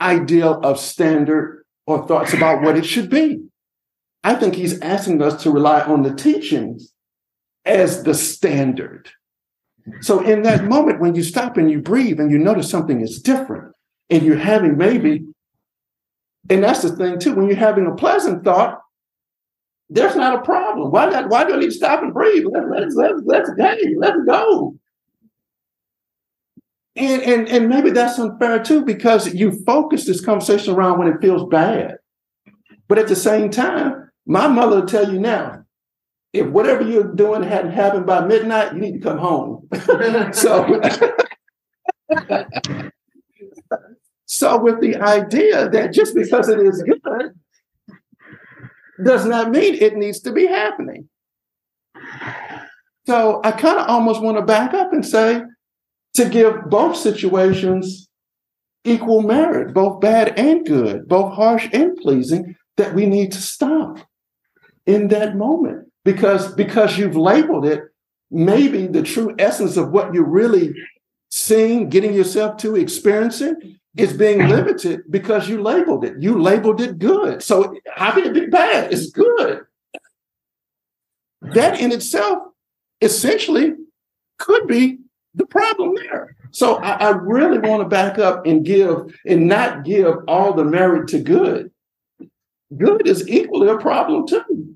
ideal 0.01 0.61
of 0.63 0.79
standard 0.79 1.65
or 1.87 2.07
thoughts 2.07 2.35
about 2.35 2.63
what 2.63 2.77
it 2.77 2.85
should 2.85 3.09
be. 3.09 3.43
I 4.23 4.35
think 4.35 4.55
he's 4.55 4.79
asking 4.81 5.23
us 5.23 5.43
to 5.43 5.51
rely 5.51 5.81
on 5.81 6.03
the 6.03 6.15
teachings 6.15 6.93
as 7.65 8.05
the 8.05 8.15
standard. 8.15 9.11
So 10.01 10.21
in 10.21 10.43
that 10.43 10.65
moment, 10.65 11.01
when 11.01 11.15
you 11.15 11.23
stop 11.23 11.57
and 11.57 11.71
you 11.71 11.81
breathe 11.81 12.21
and 12.21 12.31
you 12.31 12.39
notice 12.39 12.71
something 12.71 13.01
is 13.01 13.21
different, 13.21 13.75
and 14.11 14.23
you're 14.23 14.37
having 14.37 14.77
maybe, 14.77 15.25
and 16.51 16.63
that's 16.63 16.83
the 16.83 16.95
thing 16.95 17.19
too, 17.19 17.35
when 17.35 17.47
you're 17.47 17.57
having 17.57 17.87
a 17.87 17.95
pleasant 17.95 18.45
thought, 18.45 18.81
there's 19.89 20.17
not 20.17 20.39
a 20.39 20.43
problem. 20.43 20.91
Why 20.91 21.07
not? 21.07 21.31
Why 21.31 21.45
do 21.45 21.55
I 21.55 21.59
need 21.59 21.67
to 21.67 21.73
stop 21.73 22.03
and 22.03 22.13
breathe? 22.13 22.45
Let, 22.47 22.71
let's 22.71 22.95
let's 22.95 23.21
let's 23.25 23.51
hey, 23.59 23.95
let's 23.97 24.19
go. 24.27 24.77
And, 26.97 27.23
and 27.23 27.49
and 27.49 27.69
maybe 27.69 27.91
that's 27.91 28.19
unfair 28.19 28.63
too, 28.63 28.85
because 28.85 29.35
you 29.35 29.65
focus 29.65 30.07
this 30.07 30.25
conversation 30.25 30.75
around 30.75 30.99
when 30.99 31.09
it 31.09 31.21
feels 31.21 31.49
bad. 31.49 31.97
But 32.87 32.99
at 32.99 33.09
the 33.09 33.17
same 33.17 33.51
time, 33.51 34.11
my 34.27 34.47
mother 34.47 34.81
will 34.81 34.87
tell 34.87 35.13
you 35.13 35.19
now, 35.19 35.65
if 36.33 36.47
whatever 36.47 36.83
you're 36.83 37.15
doing 37.15 37.43
hadn't 37.43 37.73
happened 37.73 38.07
by 38.07 38.25
midnight, 38.25 38.75
you 38.75 38.81
need 38.81 38.93
to 38.93 39.01
come 39.01 39.19
home. 39.19 39.69
so, 40.33 40.81
so 44.27 44.59
with 44.59 44.81
the 44.81 44.97
idea 44.97 45.69
that 45.71 45.93
just 45.93 46.15
because 46.15 46.49
it 46.49 46.61
is 46.61 46.83
good 46.83 47.33
does 49.03 49.27
not 49.27 49.51
mean 49.51 49.75
it 49.75 49.97
needs 49.97 50.21
to 50.21 50.33
be 50.33 50.47
happening. 50.47 51.09
So 53.07 53.41
I 53.45 53.51
kind 53.51 53.79
of 53.79 53.89
almost 53.89 54.23
want 54.23 54.39
to 54.39 54.45
back 54.45 54.75
up 54.75 54.93
and 54.93 55.05
say 55.05 55.43
to 56.15 56.29
give 56.29 56.71
both 56.71 56.97
situations 56.97 58.09
equal 58.85 59.23
merit, 59.23 59.75
both 59.75 60.01
bad 60.01 60.39
and 60.39 60.67
good, 60.67 61.09
both 61.09 61.35
harsh 61.35 61.69
and 61.73 61.97
pleasing, 61.97 62.57
that 62.77 62.95
we 62.95 63.07
need 63.07 63.33
to 63.33 63.41
stop 63.41 63.99
in 64.87 65.09
that 65.09 65.37
moment. 65.37 65.89
Because 66.05 66.55
because 66.55 66.99
you've 66.99 67.17
labeled 67.17 67.65
it 67.65 67.83
maybe 68.31 68.87
the 68.87 69.03
true 69.03 69.35
essence 69.39 69.77
of 69.77 69.91
what 69.91 70.13
you're 70.13 70.29
really 70.29 70.75
seeing 71.31 71.89
getting 71.89 72.13
yourself 72.13 72.57
to 72.59 72.77
experiencing 72.77 73.79
is 73.97 74.13
being 74.13 74.49
limited 74.49 75.03
because 75.09 75.49
you 75.49 75.63
labeled 75.63 76.05
it. 76.05 76.15
You 76.21 76.41
labeled 76.43 76.81
it 76.81 76.99
good. 76.99 77.43
So 77.43 77.77
how 77.95 78.13
can 78.13 78.25
it 78.25 78.35
be 78.35 78.47
bad? 78.47 78.93
It's 78.93 79.11
good. 79.11 79.63
That 81.43 81.81
in 81.81 81.93
itself 81.93 82.39
essentially 83.01 83.75
could 84.39 84.67
be 84.67 84.99
the 85.35 85.47
problem 85.47 85.95
there 85.97 86.37
so 86.51 86.77
I, 86.77 86.93
I 86.93 87.11
really 87.11 87.59
want 87.59 87.83
to 87.83 87.89
back 87.89 88.19
up 88.19 88.47
and 88.47 88.65
give 88.65 89.15
and 89.27 89.49
not 89.49 89.85
give 89.85 90.15
all 90.29 90.53
the 90.53 90.65
merit 90.65 91.09
to 91.09 91.21
good 91.21 91.71
good 92.77 93.07
is 93.07 93.29
equally 93.29 93.69
a 93.69 93.79
problem 93.79 94.27
too 94.27 94.75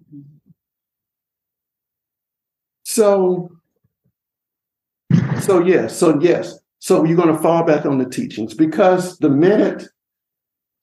so, 2.88 3.50
so 5.42 5.60
yes, 5.62 5.94
so 5.94 6.18
yes. 6.22 6.58
So 6.78 7.04
you're 7.04 7.18
going 7.18 7.36
to 7.36 7.42
fall 7.42 7.62
back 7.62 7.84
on 7.84 7.98
the 7.98 8.08
teachings 8.08 8.54
because 8.54 9.18
the 9.18 9.28
minute 9.28 9.84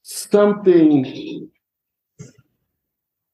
something 0.03 1.49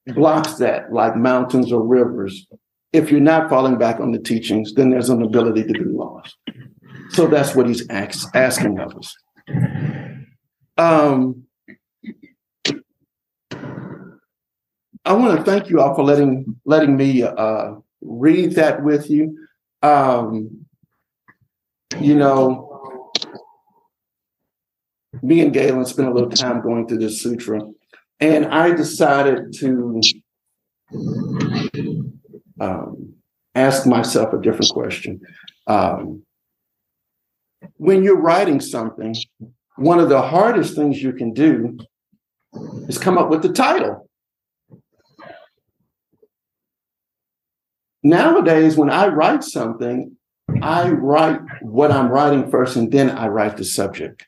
blocks 0.07 0.53
that, 0.53 0.93
like 0.93 1.17
mountains 1.17 1.73
or 1.73 1.85
rivers. 1.85 2.47
If 2.93 3.09
you're 3.09 3.21
not 3.21 3.49
falling 3.49 3.77
back 3.77 3.99
on 3.99 4.11
the 4.11 4.19
teachings, 4.19 4.73
then 4.73 4.89
there's 4.89 5.09
an 5.09 5.21
ability 5.21 5.63
to 5.63 5.73
be 5.73 5.85
lost. 5.85 6.35
So 7.11 7.27
that's 7.27 7.55
what 7.55 7.67
he's 7.67 7.87
ask, 7.89 8.33
asking 8.35 8.79
of 8.79 8.95
us. 8.95 9.15
Um, 10.77 11.43
I 15.03 15.13
want 15.13 15.37
to 15.37 15.43
thank 15.43 15.69
you 15.69 15.81
all 15.81 15.95
for 15.95 16.03
letting 16.03 16.59
letting 16.65 16.95
me 16.95 17.23
uh, 17.23 17.75
read 18.01 18.53
that 18.53 18.83
with 18.83 19.09
you. 19.09 19.47
Um, 19.81 20.65
you 21.99 22.15
know, 22.15 23.11
me 25.21 25.41
and 25.41 25.53
Galen 25.53 25.85
spent 25.85 26.07
a 26.07 26.13
little 26.13 26.29
time 26.29 26.61
going 26.61 26.87
through 26.87 26.99
this 26.99 27.21
sutra, 27.21 27.61
and 28.19 28.45
I 28.45 28.71
decided 28.71 29.53
to 29.59 30.01
um, 32.61 33.13
ask 33.55 33.87
myself 33.87 34.33
a 34.33 34.41
different 34.41 34.71
question. 34.71 35.19
Um, 35.67 36.23
when 37.77 38.03
you're 38.03 38.21
writing 38.21 38.61
something, 38.61 39.15
one 39.77 39.99
of 39.99 40.09
the 40.09 40.21
hardest 40.21 40.75
things 40.75 41.01
you 41.01 41.13
can 41.13 41.33
do 41.33 41.79
is 42.87 42.97
come 42.97 43.17
up 43.17 43.29
with 43.29 43.41
the 43.41 43.51
title. 43.51 44.07
Nowadays, 48.03 48.77
when 48.77 48.89
I 48.89 49.07
write 49.07 49.43
something, 49.43 50.15
I 50.61 50.89
write 50.89 51.39
what 51.61 51.91
I'm 51.91 52.09
writing 52.09 52.49
first 52.49 52.75
and 52.75 52.91
then 52.91 53.09
I 53.09 53.27
write 53.27 53.57
the 53.57 53.63
subject. 53.63 54.25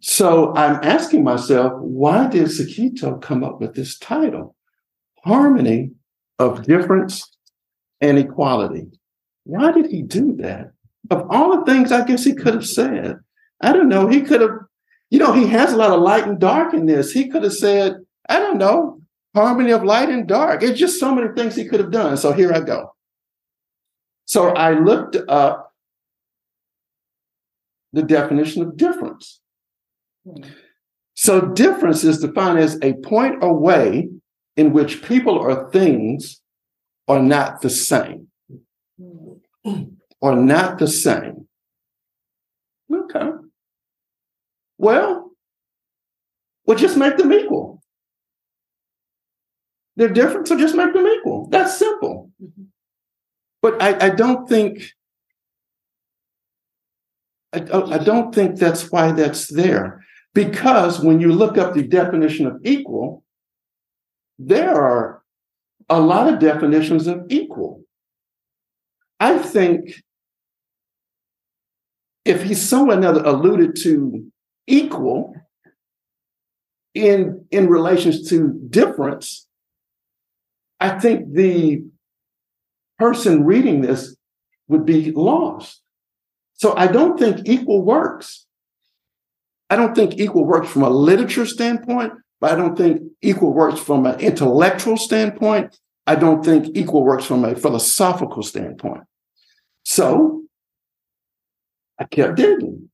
So 0.00 0.54
I'm 0.54 0.80
asking 0.82 1.24
myself, 1.24 1.72
why 1.80 2.28
did 2.28 2.46
Sekito 2.46 3.20
come 3.20 3.42
up 3.42 3.60
with 3.60 3.74
this 3.74 3.98
title? 3.98 4.54
Harmony 5.24 5.92
of 6.38 6.64
difference 6.64 7.36
and 8.00 8.18
equality. 8.18 8.88
Why 9.44 9.72
did 9.72 9.86
he 9.90 10.02
do 10.02 10.36
that? 10.36 10.72
Of 11.10 11.26
all 11.30 11.56
the 11.56 11.64
things 11.64 11.92
I 11.92 12.04
guess 12.04 12.24
he 12.24 12.34
could 12.34 12.54
have 12.54 12.66
said, 12.66 13.18
I 13.60 13.72
don't 13.72 13.88
know. 13.88 14.08
He 14.08 14.22
could 14.22 14.40
have, 14.40 14.58
you 15.10 15.18
know, 15.18 15.32
he 15.32 15.46
has 15.46 15.72
a 15.72 15.76
lot 15.76 15.92
of 15.92 16.00
light 16.00 16.26
and 16.26 16.38
dark 16.38 16.74
in 16.74 16.86
this. 16.86 17.12
He 17.12 17.28
could 17.28 17.42
have 17.42 17.54
said, 17.54 17.96
I 18.28 18.38
don't 18.38 18.58
know, 18.58 19.00
harmony 19.34 19.70
of 19.70 19.84
light 19.84 20.08
and 20.08 20.26
dark. 20.26 20.62
It's 20.62 20.78
just 20.78 20.98
so 20.98 21.14
many 21.14 21.28
things 21.34 21.54
he 21.54 21.66
could 21.66 21.80
have 21.80 21.92
done. 21.92 22.16
So 22.16 22.32
here 22.32 22.52
I 22.52 22.60
go. 22.60 22.94
So 24.24 24.48
I 24.48 24.72
looked 24.72 25.16
up 25.28 25.72
the 27.92 28.02
definition 28.02 28.62
of 28.62 28.76
difference. 28.76 29.40
Hmm. 30.26 30.42
So 31.14 31.40
difference 31.40 32.04
is 32.04 32.18
defined 32.18 32.58
as 32.58 32.78
a 32.82 32.94
point 32.94 33.42
or 33.42 33.54
way 33.54 34.10
in 34.56 34.72
which 34.72 35.02
people 35.02 35.36
or 35.36 35.70
things 35.70 36.40
are 37.08 37.22
not 37.22 37.60
the 37.60 37.70
same. 37.70 38.28
Are 40.22 40.36
not 40.36 40.78
the 40.78 40.88
same. 40.88 41.46
Okay. 42.92 43.30
Well, 44.78 45.30
well, 46.64 46.78
just 46.78 46.96
make 46.96 47.16
them 47.16 47.32
equal. 47.32 47.82
They're 49.96 50.08
different, 50.08 50.48
so 50.48 50.58
just 50.58 50.74
make 50.74 50.92
them 50.92 51.06
equal. 51.06 51.48
That's 51.50 51.78
simple. 51.78 52.30
Mm-hmm. 52.42 52.64
But 53.62 53.82
I, 53.82 54.06
I 54.06 54.10
don't 54.10 54.48
think 54.48 54.92
I, 57.52 57.94
I 57.94 57.98
don't 57.98 58.34
think 58.34 58.58
that's 58.58 58.90
why 58.90 59.12
that's 59.12 59.52
there. 59.52 60.04
Because 60.34 61.00
when 61.00 61.20
you 61.20 61.32
look 61.32 61.56
up 61.56 61.74
the 61.74 61.82
definition 61.82 62.46
of 62.46 62.58
equal, 62.62 63.24
there 64.38 64.74
are 64.74 65.22
a 65.88 66.00
lot 66.00 66.32
of 66.32 66.40
definitions 66.40 67.06
of 67.06 67.24
equal. 67.28 67.82
I 69.20 69.38
think 69.38 70.02
if 72.24 72.42
he 72.42 72.54
so 72.54 72.90
another 72.90 73.22
alluded 73.24 73.76
to 73.82 74.30
equal 74.66 75.34
in 76.94 77.46
in 77.50 77.68
relations 77.68 78.28
to 78.30 78.58
difference, 78.68 79.46
I 80.80 80.98
think 80.98 81.32
the 81.32 81.84
person 82.98 83.44
reading 83.44 83.80
this 83.80 84.16
would 84.68 84.84
be 84.84 85.12
lost. 85.12 85.82
So 86.54 86.74
I 86.76 86.86
don't 86.86 87.18
think 87.18 87.46
equal 87.46 87.82
works. 87.82 88.46
I 89.68 89.76
don't 89.76 89.94
think 89.94 90.18
equal 90.18 90.44
works 90.44 90.68
from 90.68 90.82
a 90.82 90.90
literature 90.90 91.46
standpoint, 91.46 92.12
but 92.40 92.52
I 92.52 92.56
don't 92.56 92.76
think 92.76 93.02
equal 93.22 93.52
works 93.52 93.80
from 93.80 94.06
an 94.06 94.20
intellectual 94.20 94.96
standpoint. 94.96 95.78
I 96.06 96.14
don't 96.14 96.44
think 96.44 96.76
equal 96.76 97.04
works 97.04 97.24
from 97.24 97.44
a 97.44 97.56
philosophical 97.56 98.42
standpoint. 98.42 99.04
So 99.84 100.44
I 101.98 102.04
kept 102.04 102.36
digging 102.36 102.90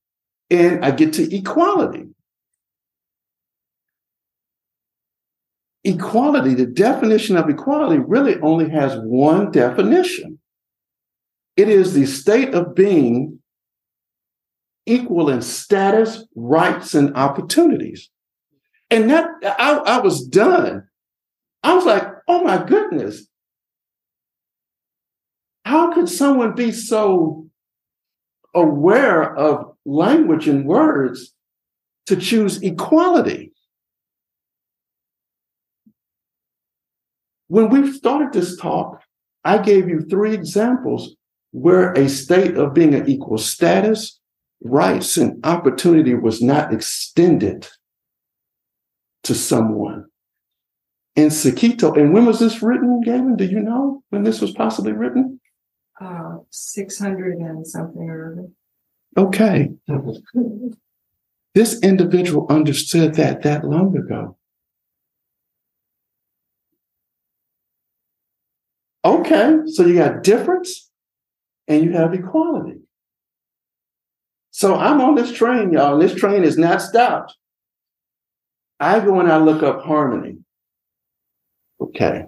and 0.49 0.83
I 0.83 0.91
get 0.91 1.13
to 1.13 1.35
equality. 1.35 2.05
Equality, 5.83 6.53
the 6.53 6.65
definition 6.65 7.35
of 7.35 7.49
equality 7.49 7.99
really 7.99 8.39
only 8.39 8.69
has 8.69 8.97
one 8.99 9.51
definition. 9.51 10.39
It 11.57 11.67
is 11.67 11.93
the 11.93 12.05
state 12.05 12.53
of 12.53 12.73
being 12.73 13.39
equal 14.85 15.29
in 15.29 15.41
status, 15.41 16.25
rights, 16.35 16.93
and 16.93 17.15
opportunities. 17.15 18.09
And 18.93 19.09
that 19.09 19.27
I, 19.43 19.73
I 19.73 19.97
was 20.01 20.23
done. 20.23 20.87
I 21.63 21.73
was 21.73 21.83
like, 21.83 22.07
oh 22.27 22.43
my 22.43 22.63
goodness. 22.63 23.25
How 25.65 25.91
could 25.95 26.07
someone 26.07 26.53
be 26.53 26.71
so 26.71 27.47
aware 28.53 29.35
of 29.35 29.73
language 29.83 30.47
and 30.47 30.67
words 30.67 31.33
to 32.05 32.15
choose 32.15 32.61
equality? 32.61 33.53
When 37.47 37.69
we 37.69 37.91
started 37.93 38.31
this 38.31 38.55
talk, 38.57 39.01
I 39.43 39.57
gave 39.57 39.89
you 39.89 40.01
three 40.01 40.35
examples 40.35 41.15
where 41.49 41.93
a 41.93 42.07
state 42.07 42.57
of 42.57 42.75
being 42.75 42.93
an 42.93 43.09
equal 43.09 43.39
status, 43.39 44.19
rights 44.63 45.17
and 45.17 45.43
opportunity 45.43 46.13
was 46.13 46.43
not 46.43 46.71
extended 46.71 47.67
to 49.23 49.35
someone. 49.35 50.05
In 51.15 51.27
Sekito, 51.27 51.95
and 51.95 52.13
when 52.13 52.25
was 52.25 52.39
this 52.39 52.61
written, 52.63 53.01
Gavin? 53.01 53.35
Do 53.35 53.45
you 53.45 53.59
know 53.59 54.03
when 54.09 54.23
this 54.23 54.41
was 54.41 54.51
possibly 54.51 54.93
written? 54.93 55.39
Uh, 56.01 56.37
600 56.49 57.37
and 57.37 57.67
something 57.67 58.09
or 58.09 58.31
other. 58.31 58.47
Okay. 59.15 59.69
this 61.53 61.79
individual 61.81 62.47
understood 62.49 63.13
that 63.15 63.43
that 63.43 63.63
long 63.63 63.95
ago. 63.95 64.37
Okay, 69.05 69.57
so 69.67 69.85
you 69.85 69.95
got 69.95 70.23
difference 70.23 70.89
and 71.67 71.83
you 71.83 71.91
have 71.91 72.13
equality. 72.13 72.79
So 74.51 74.75
I'm 74.75 75.01
on 75.01 75.15
this 75.15 75.31
train, 75.31 75.73
y'all. 75.73 75.99
This 75.99 76.15
train 76.15 76.43
is 76.43 76.57
not 76.57 76.81
stopped. 76.81 77.35
I 78.83 78.99
go 78.99 79.21
and 79.21 79.31
I 79.31 79.37
look 79.37 79.63
up 79.63 79.83
harmony. 79.83 80.39
Okay. 81.79 82.25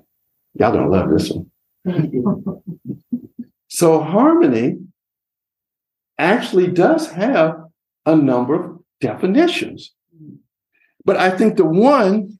Y'all 0.54 0.72
gonna 0.72 0.90
love 0.90 1.10
this 1.10 1.30
one. 1.30 1.52
so 3.68 4.02
harmony 4.02 4.78
actually 6.18 6.68
does 6.68 7.12
have 7.12 7.58
a 8.06 8.16
number 8.16 8.56
of 8.56 8.80
definitions. 9.02 9.94
But 11.04 11.18
I 11.18 11.30
think 11.30 11.58
the 11.58 11.66
one 11.66 12.40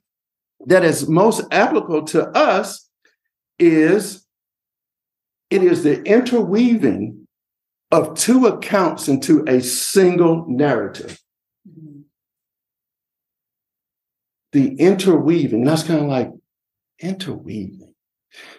that 0.66 0.86
is 0.86 1.10
most 1.10 1.44
applicable 1.52 2.06
to 2.06 2.30
us 2.30 2.90
is 3.60 4.26
it 5.50 5.62
is 5.62 5.84
the 5.84 6.02
interweaving 6.04 7.28
of 7.92 8.18
two 8.18 8.48
accounts 8.48 9.10
into 9.10 9.44
a 9.46 9.62
single 9.62 10.46
narrative. 10.48 11.20
Mm-hmm. 11.70 12.02
The 14.56 14.74
interweaving, 14.76 15.66
that's 15.66 15.84
kind 15.84 16.00
of 16.00 16.08
like 16.08 16.32
interweaving. 17.00 17.94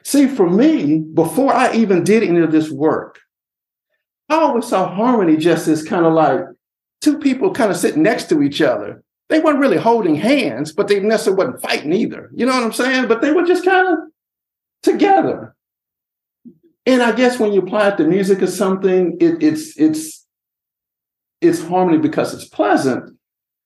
See, 0.03 0.27
for 0.27 0.47
me, 0.51 0.99
before 0.99 1.55
I 1.55 1.73
even 1.73 2.05
did 2.05 2.23
any 2.23 2.41
of 2.41 2.53
this 2.53 2.71
work, 2.71 3.19
I 4.29 4.35
always 4.35 4.67
saw 4.67 4.95
harmony 4.95 5.39
just 5.39 5.67
as 5.69 5.83
kind 5.83 6.05
of 6.05 6.13
like 6.13 6.41
two 7.01 7.19
people 7.19 7.51
kind 7.51 7.71
of 7.71 7.79
sitting 7.79 8.03
next 8.03 8.29
to 8.29 8.43
each 8.43 8.61
other. 8.61 9.03
They 9.31 9.41
weren't 9.41 9.59
really 9.59 9.79
holding 9.79 10.17
hands, 10.17 10.71
but 10.71 10.89
they 10.89 11.01
necessarily 11.01 11.47
wasn't 11.47 11.63
fighting 11.63 11.95
either. 11.95 12.29
You 12.35 12.45
know 12.45 12.53
what 12.53 12.65
I'm 12.65 12.75
saying? 12.75 13.09
But 13.09 13.23
they 13.23 13.33
were 13.33 13.47
just 13.47 13.65
kind 13.65 13.89
of 13.89 13.99
together. 14.83 15.57
And 16.85 17.03
I 17.03 17.13
guess 17.13 17.39
when 17.39 17.55
you 17.55 17.63
apply 17.63 17.89
it 17.89 17.97
to 17.97 18.05
music 18.05 18.43
or 18.43 18.49
something, 18.49 19.17
it, 19.19 19.43
it's 19.43 19.79
it's 19.79 20.27
it's 21.41 21.63
harmony 21.63 21.97
because 21.97 22.35
it's 22.35 22.45
pleasant. 22.45 23.17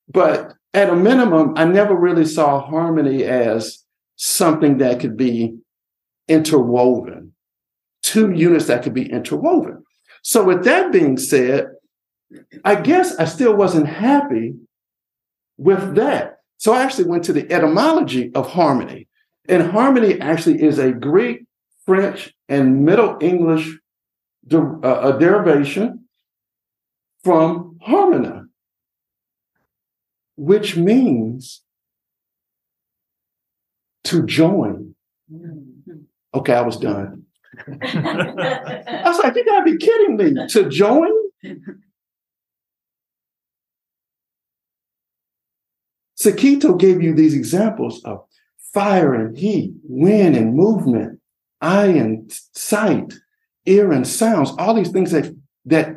But 0.08 0.54
at 0.72 0.90
a 0.90 0.96
minimum, 0.96 1.54
I 1.56 1.64
never 1.64 1.94
really 1.94 2.24
saw 2.24 2.60
harmony 2.60 3.24
as 3.24 3.84
something 4.16 4.78
that 4.78 5.00
could 5.00 5.16
be 5.16 5.56
interwoven, 6.28 7.32
two 8.02 8.32
units 8.32 8.66
that 8.66 8.82
could 8.82 8.94
be 8.94 9.10
interwoven. 9.10 9.82
So, 10.22 10.44
with 10.44 10.64
that 10.64 10.92
being 10.92 11.16
said, 11.16 11.68
I 12.64 12.76
guess 12.76 13.16
I 13.16 13.24
still 13.24 13.56
wasn't 13.56 13.88
happy 13.88 14.54
with 15.56 15.96
that. 15.96 16.36
So, 16.58 16.72
I 16.72 16.82
actually 16.82 17.08
went 17.08 17.24
to 17.24 17.32
the 17.32 17.50
etymology 17.50 18.30
of 18.34 18.50
harmony. 18.50 19.08
And 19.48 19.70
harmony 19.70 20.20
actually 20.20 20.62
is 20.62 20.78
a 20.78 20.92
Greek, 20.92 21.46
French, 21.86 22.32
and 22.48 22.84
Middle 22.84 23.16
English 23.20 23.76
de- 24.46 24.80
uh, 24.82 25.12
derivation 25.18 26.04
from 27.24 27.78
harmona, 27.86 28.46
which 30.40 30.74
means 30.74 31.60
to 34.04 34.24
join. 34.24 34.94
Mm-hmm. 35.30 35.98
Okay, 36.32 36.54
I 36.54 36.62
was 36.62 36.78
done. 36.78 37.24
I 37.82 39.02
was 39.04 39.18
like, 39.18 39.36
you 39.36 39.44
gotta 39.44 39.70
be 39.70 39.76
kidding 39.76 40.16
me. 40.16 40.46
To 40.48 40.66
join? 40.70 41.10
Sekito 46.18 46.78
gave 46.78 47.02
you 47.02 47.14
these 47.14 47.34
examples 47.34 48.02
of 48.04 48.24
fire 48.72 49.12
and 49.12 49.36
heat, 49.36 49.74
wind 49.82 50.36
and 50.36 50.54
movement, 50.54 51.20
eye 51.60 51.88
and 51.88 52.32
sight, 52.54 53.12
ear 53.66 53.92
and 53.92 54.08
sounds, 54.08 54.52
all 54.58 54.72
these 54.72 54.90
things 54.90 55.10
that 55.10 55.34
that 55.66 55.96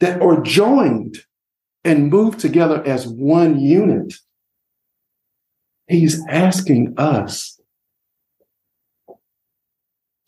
that 0.00 0.22
are 0.22 0.40
joined 0.40 1.18
and 1.84 2.10
move 2.10 2.38
together 2.38 2.82
as 2.86 3.06
one 3.06 3.58
unit. 3.58 4.14
He's 5.88 6.24
asking 6.28 6.94
us 6.96 7.60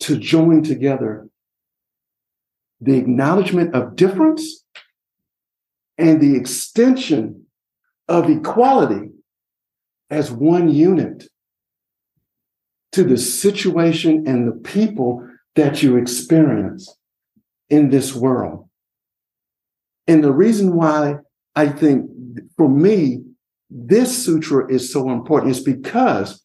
to 0.01 0.17
join 0.17 0.63
together 0.63 1.27
the 2.81 2.97
acknowledgement 2.97 3.73
of 3.73 3.95
difference 3.95 4.63
and 5.97 6.21
the 6.21 6.35
extension 6.35 7.45
of 8.07 8.29
equality 8.29 9.09
as 10.09 10.29
one 10.31 10.69
unit 10.69 11.27
to 12.91 13.03
the 13.03 13.17
situation 13.17 14.27
and 14.27 14.47
the 14.47 14.55
people 14.69 15.27
that 15.55 15.81
you 15.81 15.95
experience 15.95 16.95
in 17.69 17.89
this 17.89 18.13
world. 18.13 18.69
And 20.07 20.23
the 20.23 20.31
reason 20.31 20.75
why 20.75 21.15
I 21.55 21.67
think 21.69 22.09
for 22.57 22.67
me, 22.67 23.23
this 23.69 24.25
sutra 24.25 24.71
is 24.71 24.91
so 24.91 25.09
important 25.09 25.55
It's 25.55 25.63
because 25.63 26.43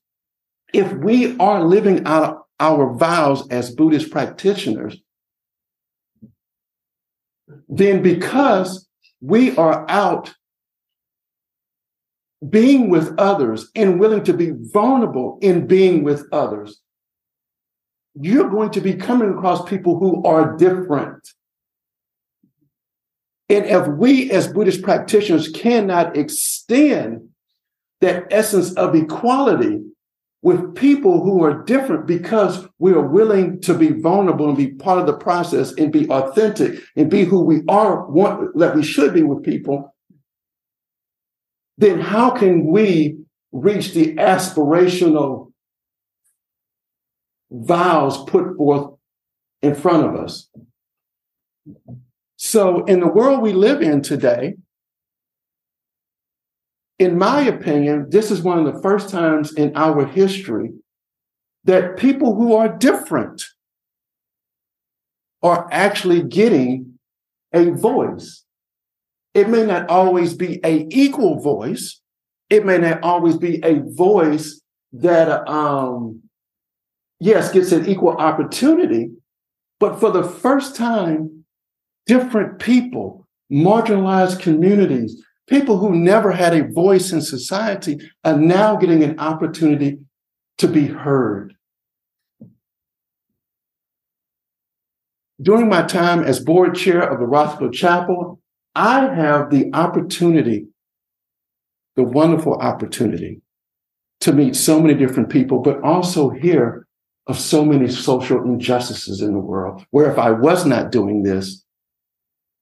if 0.73 0.93
we 0.93 1.37
are 1.39 1.63
living 1.65 2.07
out 2.07 2.45
our 2.59 2.95
vows 2.95 3.49
as 3.49 3.75
Buddhist 3.75 4.11
practitioners, 4.11 4.97
then 7.69 8.03
because 8.03 8.89
we 9.21 9.57
are 9.57 9.89
out 9.89 10.33
being 12.49 12.89
with 12.89 13.19
others 13.19 13.69
and 13.75 14.01
willing 14.01 14.25
to 14.25 14.33
be 14.33 14.53
vulnerable 14.55 15.39
in 15.43 15.67
being 15.67 16.03
with 16.03 16.27
others, 16.33 16.81
you're 18.15 18.49
going 18.49 18.71
to 18.71 18.81
be 18.81 18.95
coming 18.95 19.31
across 19.31 19.69
people 19.69 19.99
who 19.99 20.23
are 20.25 20.57
different. 20.57 21.29
And 23.51 23.67
if 23.67 23.89
we 23.89 24.31
as 24.31 24.47
Buddhist 24.47 24.83
practitioners 24.83 25.49
cannot 25.49 26.17
extend 26.17 27.29
that 28.01 28.29
essence 28.31 28.73
of 28.75 28.95
equality 28.95 29.81
with 30.43 30.75
people 30.77 31.23
who 31.23 31.43
are 31.43 31.65
different 31.65 32.07
because 32.07 32.67
we 32.79 32.93
are 32.93 33.07
willing 33.07 33.61
to 33.63 33.75
be 33.75 33.89
vulnerable 33.89 34.49
and 34.49 34.57
be 34.57 34.69
part 34.69 35.01
of 35.01 35.07
the 35.07 35.17
process 35.17 35.73
and 35.73 35.93
be 35.93 36.09
authentic 36.09 36.81
and 36.97 37.11
be 37.11 37.25
who 37.25 37.41
we 37.41 37.63
are, 37.69 38.07
want, 38.07 38.57
that 38.57 38.75
we 38.75 38.85
should 38.85 39.13
be 39.13 39.23
with 39.23 39.45
people, 39.45 39.95
then 41.77 42.01
how 42.01 42.31
can 42.31 42.67
we 42.67 43.19
reach 43.53 43.93
the 43.93 44.15
aspirational 44.15 45.53
vows 47.51 48.25
put 48.25 48.57
forth 48.57 48.95
in 49.61 49.75
front 49.75 50.07
of 50.07 50.15
us? 50.15 50.49
So, 52.43 52.85
in 52.87 53.01
the 53.01 53.07
world 53.07 53.43
we 53.43 53.53
live 53.53 53.83
in 53.83 54.01
today, 54.01 54.55
in 56.99 57.19
my 57.19 57.43
opinion, 57.43 58.07
this 58.09 58.31
is 58.31 58.41
one 58.41 58.59
of 58.59 58.65
the 58.65 58.81
first 58.81 59.11
times 59.11 59.53
in 59.53 59.77
our 59.77 60.07
history 60.07 60.71
that 61.65 61.99
people 61.99 62.35
who 62.35 62.55
are 62.55 62.67
different 62.67 63.45
are 65.43 65.69
actually 65.71 66.23
getting 66.23 66.99
a 67.53 67.73
voice. 67.73 68.47
It 69.35 69.51
may 69.51 69.67
not 69.67 69.91
always 69.91 70.33
be 70.33 70.61
a 70.65 70.87
equal 70.89 71.41
voice. 71.41 72.01
It 72.49 72.65
may 72.65 72.79
not 72.79 73.03
always 73.03 73.37
be 73.37 73.63
a 73.63 73.81
voice 73.81 74.63
that, 74.95 75.47
um, 75.47 76.23
yes, 77.19 77.53
gets 77.53 77.71
an 77.73 77.87
equal 77.87 78.17
opportunity. 78.17 79.11
But 79.79 80.01
for 80.01 80.11
the 80.11 80.25
first 80.25 80.75
time, 80.75 81.40
different 82.07 82.59
people, 82.59 83.27
marginalized 83.53 84.41
communities, 84.41 85.23
people 85.49 85.79
who 85.79 85.95
never 85.95 86.33
had 86.33 86.55
a 86.55 86.69
voice 86.69 87.13
in 87.13 87.21
society 87.21 87.99
are 88.25 88.37
now 88.37 88.77
getting 88.77 89.03
an 89.03 89.19
opportunity 89.19 89.99
to 90.59 90.69
be 90.69 90.87
heard. 90.87 91.55
During 95.43 95.69
my 95.69 95.83
time 95.83 96.23
as 96.23 96.39
board 96.39 96.75
chair 96.75 97.01
of 97.01 97.19
the 97.19 97.25
Rothko 97.25 97.73
Chapel, 97.73 98.41
I 98.75 99.13
have 99.15 99.51
the 99.51 99.71
opportunity, 99.73 100.67
the 101.97 102.03
wonderful 102.03 102.55
opportunity 102.55 103.41
to 104.21 104.33
meet 104.33 104.55
so 104.55 104.79
many 104.79 104.95
different 104.95 105.31
people, 105.31 105.61
but 105.61 105.83
also 105.83 106.29
hear 106.29 106.87
of 107.27 107.39
so 107.39 107.65
many 107.65 107.89
social 107.89 108.43
injustices 108.45 109.23
in 109.23 109.33
the 109.33 109.39
world, 109.39 109.85
where 109.91 110.11
if 110.11 110.19
I 110.19 110.31
was 110.31 110.67
not 110.67 110.93
doing 110.93 111.23
this, 111.23 111.65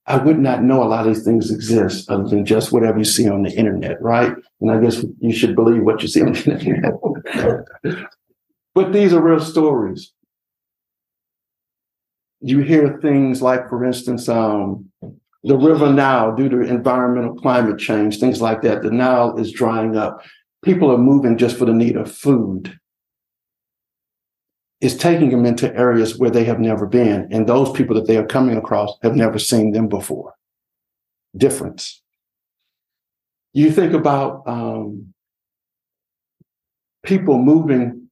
I 0.08 0.16
would 0.16 0.38
not 0.38 0.62
know 0.62 0.82
a 0.82 0.88
lot 0.88 1.06
of 1.06 1.14
these 1.14 1.22
things 1.22 1.50
exist 1.50 2.10
other 2.10 2.26
than 2.26 2.46
just 2.46 2.72
whatever 2.72 2.96
you 2.98 3.04
see 3.04 3.28
on 3.28 3.42
the 3.42 3.50
internet, 3.50 4.00
right? 4.00 4.32
And 4.62 4.70
I 4.70 4.80
guess 4.80 5.04
you 5.20 5.32
should 5.34 5.54
believe 5.54 5.82
what 5.82 6.00
you 6.00 6.08
see 6.08 6.22
on 6.22 6.32
the 6.32 6.50
internet. 6.50 6.94
but 8.74 8.92
these 8.94 9.12
are 9.12 9.20
real 9.20 9.38
stories. 9.38 10.12
You 12.40 12.60
hear 12.60 12.98
things 13.02 13.42
like, 13.42 13.68
for 13.68 13.84
instance, 13.84 14.30
um, 14.30 14.90
the 15.44 15.58
river 15.58 15.92
Nile, 15.92 16.34
due 16.34 16.48
to 16.48 16.62
environmental 16.62 17.34
climate 17.34 17.78
change, 17.78 18.18
things 18.18 18.40
like 18.40 18.62
that, 18.62 18.82
the 18.82 18.90
Nile 18.90 19.36
is 19.36 19.52
drying 19.52 19.94
up. 19.94 20.22
People 20.64 20.90
are 20.90 20.98
moving 20.98 21.36
just 21.36 21.58
for 21.58 21.66
the 21.66 21.74
need 21.74 21.96
of 21.96 22.10
food 22.10 22.77
is 24.80 24.96
taking 24.96 25.30
them 25.30 25.44
into 25.44 25.74
areas 25.74 26.18
where 26.18 26.30
they 26.30 26.44
have 26.44 26.60
never 26.60 26.86
been. 26.86 27.28
And 27.32 27.46
those 27.46 27.72
people 27.72 27.94
that 27.96 28.06
they 28.06 28.16
are 28.16 28.26
coming 28.26 28.56
across 28.56 28.96
have 29.02 29.16
never 29.16 29.38
seen 29.38 29.72
them 29.72 29.88
before. 29.88 30.34
Difference. 31.36 32.02
You 33.52 33.72
think 33.72 33.92
about 33.92 34.42
um, 34.46 35.12
people 37.04 37.38
moving 37.38 38.08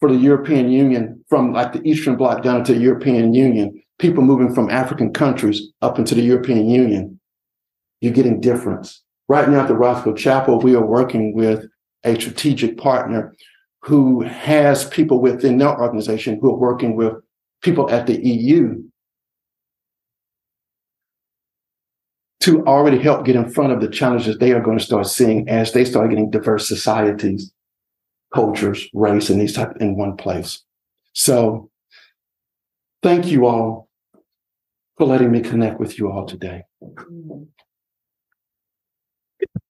for 0.00 0.10
the 0.10 0.16
European 0.16 0.70
Union 0.70 1.24
from 1.28 1.52
like 1.52 1.72
the 1.72 1.82
Eastern 1.86 2.16
Bloc 2.16 2.42
down 2.42 2.60
into 2.60 2.72
the 2.72 2.80
European 2.80 3.34
Union, 3.34 3.82
people 3.98 4.22
moving 4.22 4.54
from 4.54 4.70
African 4.70 5.12
countries 5.12 5.60
up 5.82 5.98
into 5.98 6.14
the 6.14 6.22
European 6.22 6.70
Union. 6.70 7.20
You're 8.00 8.12
getting 8.12 8.40
difference. 8.40 9.02
Right 9.28 9.48
now 9.48 9.62
at 9.62 9.68
the 9.68 9.74
Rothko 9.74 10.16
Chapel, 10.16 10.60
we 10.60 10.74
are 10.74 10.86
working 10.86 11.34
with 11.34 11.66
a 12.04 12.14
strategic 12.18 12.78
partner 12.78 13.34
who 13.82 14.22
has 14.22 14.84
people 14.88 15.20
within 15.20 15.58
their 15.58 15.80
organization 15.80 16.38
who 16.40 16.50
are 16.50 16.58
working 16.58 16.96
with 16.96 17.14
people 17.62 17.90
at 17.90 18.06
the 18.06 18.20
EU 18.24 18.82
to 22.40 22.64
already 22.66 22.98
help 22.98 23.24
get 23.24 23.36
in 23.36 23.50
front 23.50 23.72
of 23.72 23.80
the 23.80 23.88
challenges 23.88 24.38
they 24.38 24.52
are 24.52 24.60
going 24.60 24.78
to 24.78 24.84
start 24.84 25.06
seeing 25.06 25.48
as 25.48 25.72
they 25.72 25.84
start 25.84 26.10
getting 26.10 26.30
diverse 26.30 26.68
societies, 26.68 27.52
cultures, 28.32 28.88
race, 28.94 29.28
and 29.30 29.40
these 29.40 29.54
type 29.54 29.76
in 29.80 29.96
one 29.96 30.16
place. 30.16 30.62
So 31.12 31.70
thank 33.02 33.26
you 33.26 33.46
all 33.46 33.88
for 34.96 35.06
letting 35.06 35.30
me 35.30 35.40
connect 35.40 35.80
with 35.80 35.98
you 35.98 36.10
all 36.10 36.26
today. 36.26 36.62
Mm-hmm. 36.82 37.44